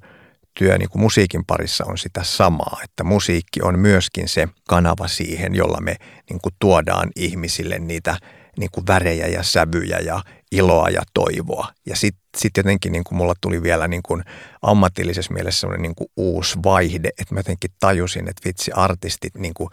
[0.60, 5.56] työ niin kuin musiikin parissa on sitä samaa, että musiikki on myöskin se kanava siihen,
[5.56, 5.96] jolla me
[6.30, 8.18] niin kuin tuodaan ihmisille niitä
[8.60, 10.22] niin kuin värejä ja sävyjä ja
[10.52, 11.68] iloa ja toivoa.
[11.86, 14.24] Ja sitten sit jotenkin niin kuin mulla tuli vielä niin kuin
[14.62, 19.54] ammatillisessa mielessä sellainen niin kuin uusi vaihde, että mä jotenkin tajusin, että vitsi artistit, niin
[19.54, 19.70] kuin,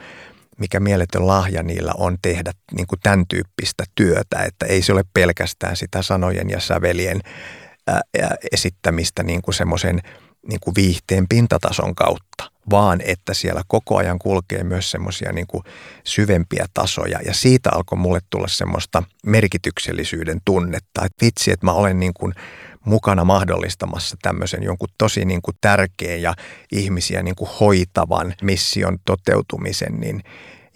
[0.59, 5.05] mikä mieletön lahja niillä on tehdä niin kuin tämän tyyppistä työtä, että ei se ole
[5.15, 7.21] pelkästään sitä sanojen ja sävelien
[7.87, 8.01] ää,
[8.53, 10.01] esittämistä niin kuin semmoisen
[10.49, 15.47] niin kuin viihteen pintatason kautta, vaan että siellä koko ajan kulkee myös semmoisia niin
[16.05, 17.19] syvempiä tasoja.
[17.27, 22.35] Ja siitä alkoi mulle tulla semmoista merkityksellisyyden tunnetta, että vitsi, että mä olen niin kuin
[22.85, 26.35] mukana mahdollistamassa tämmöisen jonkun tosi niin kuin tärkeän ja
[26.73, 30.23] ihmisiä niin kuin hoitavan mission toteutumisen, niin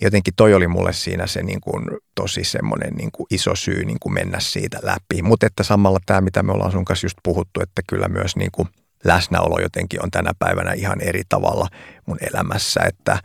[0.01, 3.99] jotenkin toi oli mulle siinä se niin kuin tosi semmoinen niin kuin iso syy niin
[4.01, 5.23] kuin mennä siitä läpi.
[5.23, 8.51] Mutta että samalla tämä, mitä me ollaan sun kanssa just puhuttu, että kyllä myös niin
[8.53, 8.69] kuin
[9.05, 11.69] läsnäolo jotenkin on tänä päivänä ihan eri tavalla
[12.07, 13.19] mun elämässä, että,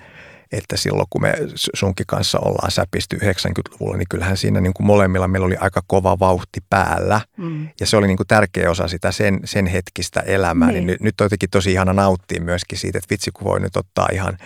[0.52, 1.34] että silloin kun me
[1.74, 6.20] sunkin kanssa ollaan säpisty 90-luvulla, niin kyllähän siinä niin kuin molemmilla meillä oli aika kova
[6.20, 7.22] vauhti päällä.
[7.38, 7.70] Mm.
[7.80, 10.68] Ja se oli niin kuin tärkeä osa sitä sen, sen hetkistä elämää.
[10.68, 10.76] Niin.
[10.76, 13.78] Niin nyt, nyt on jotenkin tosi ihana nauttia myöskin siitä, että vitsi kun voi nyt
[13.78, 14.38] ottaa ihan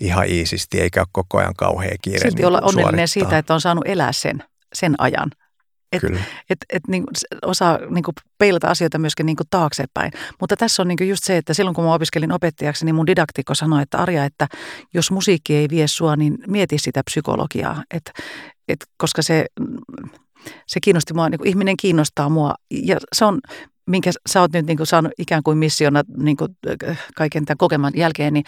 [0.00, 2.20] ihan iisisti, eikä ole koko ajan kauhean kiire.
[2.20, 5.30] Silti niin olla onnellinen siitä, että on saanut elää sen, sen ajan.
[5.92, 6.20] Et, Kyllä.
[6.50, 7.04] Et, et, niin,
[7.42, 10.12] osaa niin kuin peilata asioita myöskin niin kuin taaksepäin.
[10.40, 13.06] Mutta tässä on niin kuin just se, että silloin kun mä opiskelin opettajaksi, niin mun
[13.06, 14.48] didaktikko sanoi, että Arja, että
[14.94, 17.82] jos musiikki ei vie sua, niin mieti sitä psykologiaa.
[17.90, 18.12] Et,
[18.68, 19.46] et, koska se,
[20.66, 22.54] se kiinnosti mua, niin kuin ihminen kiinnostaa mua.
[22.70, 23.40] Ja se on
[23.86, 26.56] minkä sä oot nyt niin kuin saanut ikään kuin missiona niin kuin
[27.14, 28.44] kaiken tämän kokeman jälkeen, niin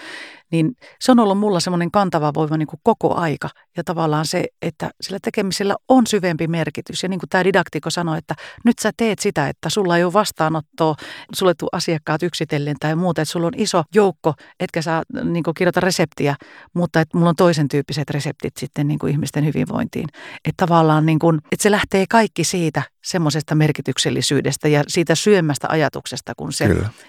[0.50, 3.48] niin se on ollut mulla semmoinen kantava voima niin kuin koko aika.
[3.76, 7.02] Ja tavallaan se, että sillä tekemisellä on syvempi merkitys.
[7.02, 8.34] Ja niin kuin tämä didaktikko sanoi, että
[8.64, 10.94] nyt sä teet sitä, että sulla ei ole vastaanottoa,
[11.34, 15.54] sulle tuu asiakkaat yksitellen tai muuta, että sulla on iso joukko, etkä saa niin kuin
[15.54, 16.36] kirjoita reseptiä,
[16.74, 20.08] mutta että mulla on toisen tyyppiset reseptit sitten niin kuin ihmisten hyvinvointiin.
[20.44, 26.32] Että tavallaan niin kuin, että se lähtee kaikki siitä semmoisesta merkityksellisyydestä ja siitä syömästä ajatuksesta
[26.36, 26.64] kuin se,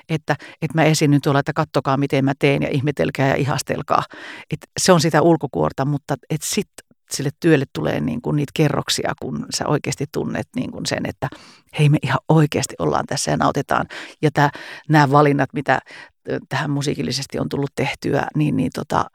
[0.09, 4.03] että, että mä esiinnyn tuolla, että kattokaa miten mä teen ja ihmetelkää ja ihastelkaa.
[4.51, 9.45] Et se on sitä ulkokuorta, mutta sitten sille työlle tulee niin kuin niitä kerroksia, kun
[9.55, 11.27] sä oikeasti tunnet niin kuin sen, että
[11.79, 13.85] hei me ihan oikeasti ollaan tässä ja nautitaan.
[14.21, 14.29] Ja
[14.89, 15.79] nämä valinnat, mitä
[16.49, 19.05] tähän musiikillisesti on tullut tehtyä, niin, niin tota,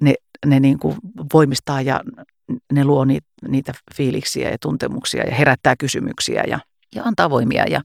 [0.00, 0.14] ne,
[0.46, 0.96] ne niin kuin
[1.32, 2.00] voimistaa ja
[2.72, 6.58] ne luo niitä, niitä fiiliksiä ja tuntemuksia ja herättää kysymyksiä ja,
[6.94, 7.64] ja antaa voimia.
[7.70, 7.80] Ja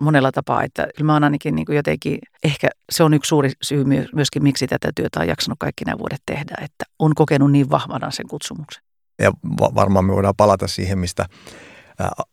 [0.00, 3.84] monella tapaa, että mä oon ainakin niin kuin jotenkin, ehkä se on yksi suuri syy
[4.14, 8.10] myöskin, miksi tätä työtä on jaksanut kaikki nämä vuodet tehdä, että on kokenut niin vahvana
[8.10, 8.82] sen kutsumuksen.
[9.22, 11.26] Ja varmaan me voidaan palata siihen, mistä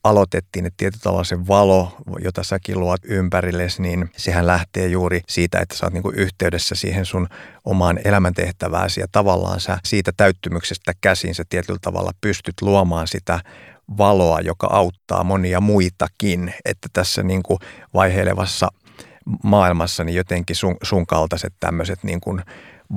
[0.04, 5.60] aloitettiin, että tietyllä tavalla se valo, jota säkin luot ympärillesi, niin sehän lähtee juuri siitä,
[5.60, 7.28] että sä oot niin yhteydessä siihen sun
[7.66, 13.40] omaan elämäntehtävääsi ja tavallaan sä siitä täyttymyksestä käsin sä tietyllä tavalla pystyt luomaan sitä
[13.98, 16.54] valoa, joka auttaa monia muitakin.
[16.66, 17.60] Että tässä niin kuin
[17.94, 18.68] vaiheilevassa
[19.44, 22.42] maailmassa niin jotenkin sun, sun kaltaiset tämmöiset niin kuin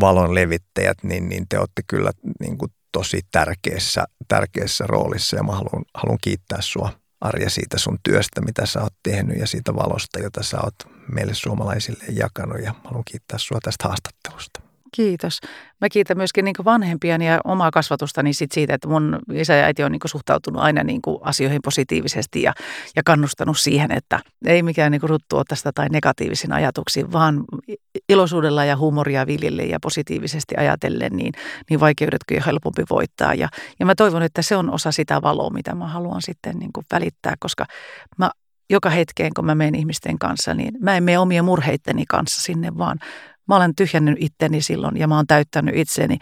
[0.01, 5.53] valon levittäjät, niin, niin te olette kyllä niin kuin tosi tärkeässä, tärkeässä roolissa ja mä
[5.53, 6.91] haluan, haluan kiittää sua
[7.21, 10.75] Arja siitä sun työstä, mitä sä oot tehnyt ja siitä valosta, jota sä oot
[11.13, 14.64] meille suomalaisille jakanut ja haluan kiittää sua tästä haastattelusta.
[14.95, 15.39] Kiitos.
[15.81, 19.85] Mä kiitän myöskin niin vanhempiani ja omaa kasvatustani sit siitä, että mun isä ja äiti
[19.85, 22.53] on niin suhtautunut aina niin asioihin positiivisesti ja,
[22.97, 27.45] ja kannustanut siihen, että ei mikään niin ruttu tästä tai negatiivisin ajatuksiin, vaan
[28.09, 31.33] iloisuudella ja huumoria viljelle ja positiivisesti ajatellen, niin,
[31.71, 33.35] niin vaikeudetkin on helpompi voittaa.
[33.35, 33.49] Ja,
[33.81, 37.35] ja mä toivon, että se on osa sitä valoa, mitä mä haluan sitten niin välittää,
[37.41, 37.65] koska
[38.19, 38.31] mä
[38.71, 42.79] joka hetkeen, kun mä menen ihmisten kanssa, niin mä en mene omia murheitteni kanssa sinne,
[42.79, 42.99] vaan
[43.49, 46.19] Mä olen tyhjännyt itteni silloin ja mä oon täyttänyt itseni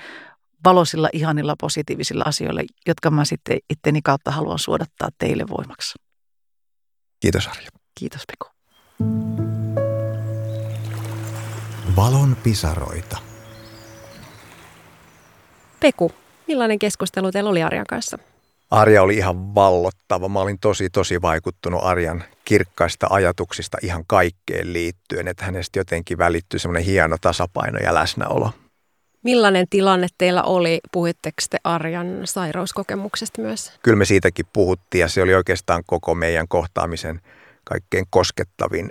[0.64, 5.98] valoisilla, ihanilla, positiivisilla asioilla, jotka mä sitten itteni kautta haluan suodattaa teille voimaksi.
[7.20, 7.68] Kiitos Arja.
[7.98, 8.52] Kiitos Peku.
[11.96, 13.18] Valon pisaroita.
[15.80, 16.12] Peku,
[16.48, 18.18] millainen keskustelu teillä oli Arjan kanssa?
[18.72, 20.28] Arja oli ihan vallottava.
[20.28, 26.60] Mä olin tosi, tosi vaikuttunut Arjan kirkkaista ajatuksista ihan kaikkeen liittyen, että hänestä jotenkin välittyi
[26.60, 28.50] semmoinen hieno tasapaino ja läsnäolo.
[29.22, 30.80] Millainen tilanne teillä oli?
[30.92, 33.72] Puhuitteko te Arjan sairauskokemuksesta myös?
[33.82, 37.20] Kyllä me siitäkin puhuttiin ja se oli oikeastaan koko meidän kohtaamisen
[37.64, 38.90] kaikkein koskettavin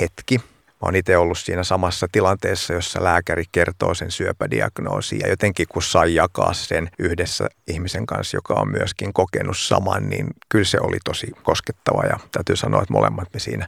[0.00, 0.40] hetki.
[0.80, 5.82] Mä oon itse ollut siinä samassa tilanteessa, jossa lääkäri kertoo sen syöpädiagnoosin ja jotenkin kun
[5.82, 10.96] sai jakaa sen yhdessä ihmisen kanssa, joka on myöskin kokenut saman, niin kyllä se oli
[11.04, 13.66] tosi koskettava ja täytyy sanoa, että molemmat me siinä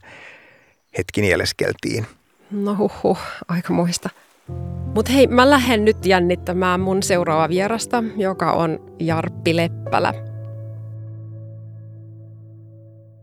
[0.98, 2.06] hetki nieleskeltiin.
[2.50, 4.08] No huhu, aika muista.
[4.94, 10.14] Mutta hei, mä lähden nyt jännittämään mun seuraava vierasta, joka on Jarppi Leppälä.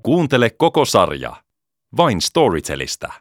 [0.04, 1.36] Kuuntele koko sarja
[1.98, 3.14] vain Storytelista.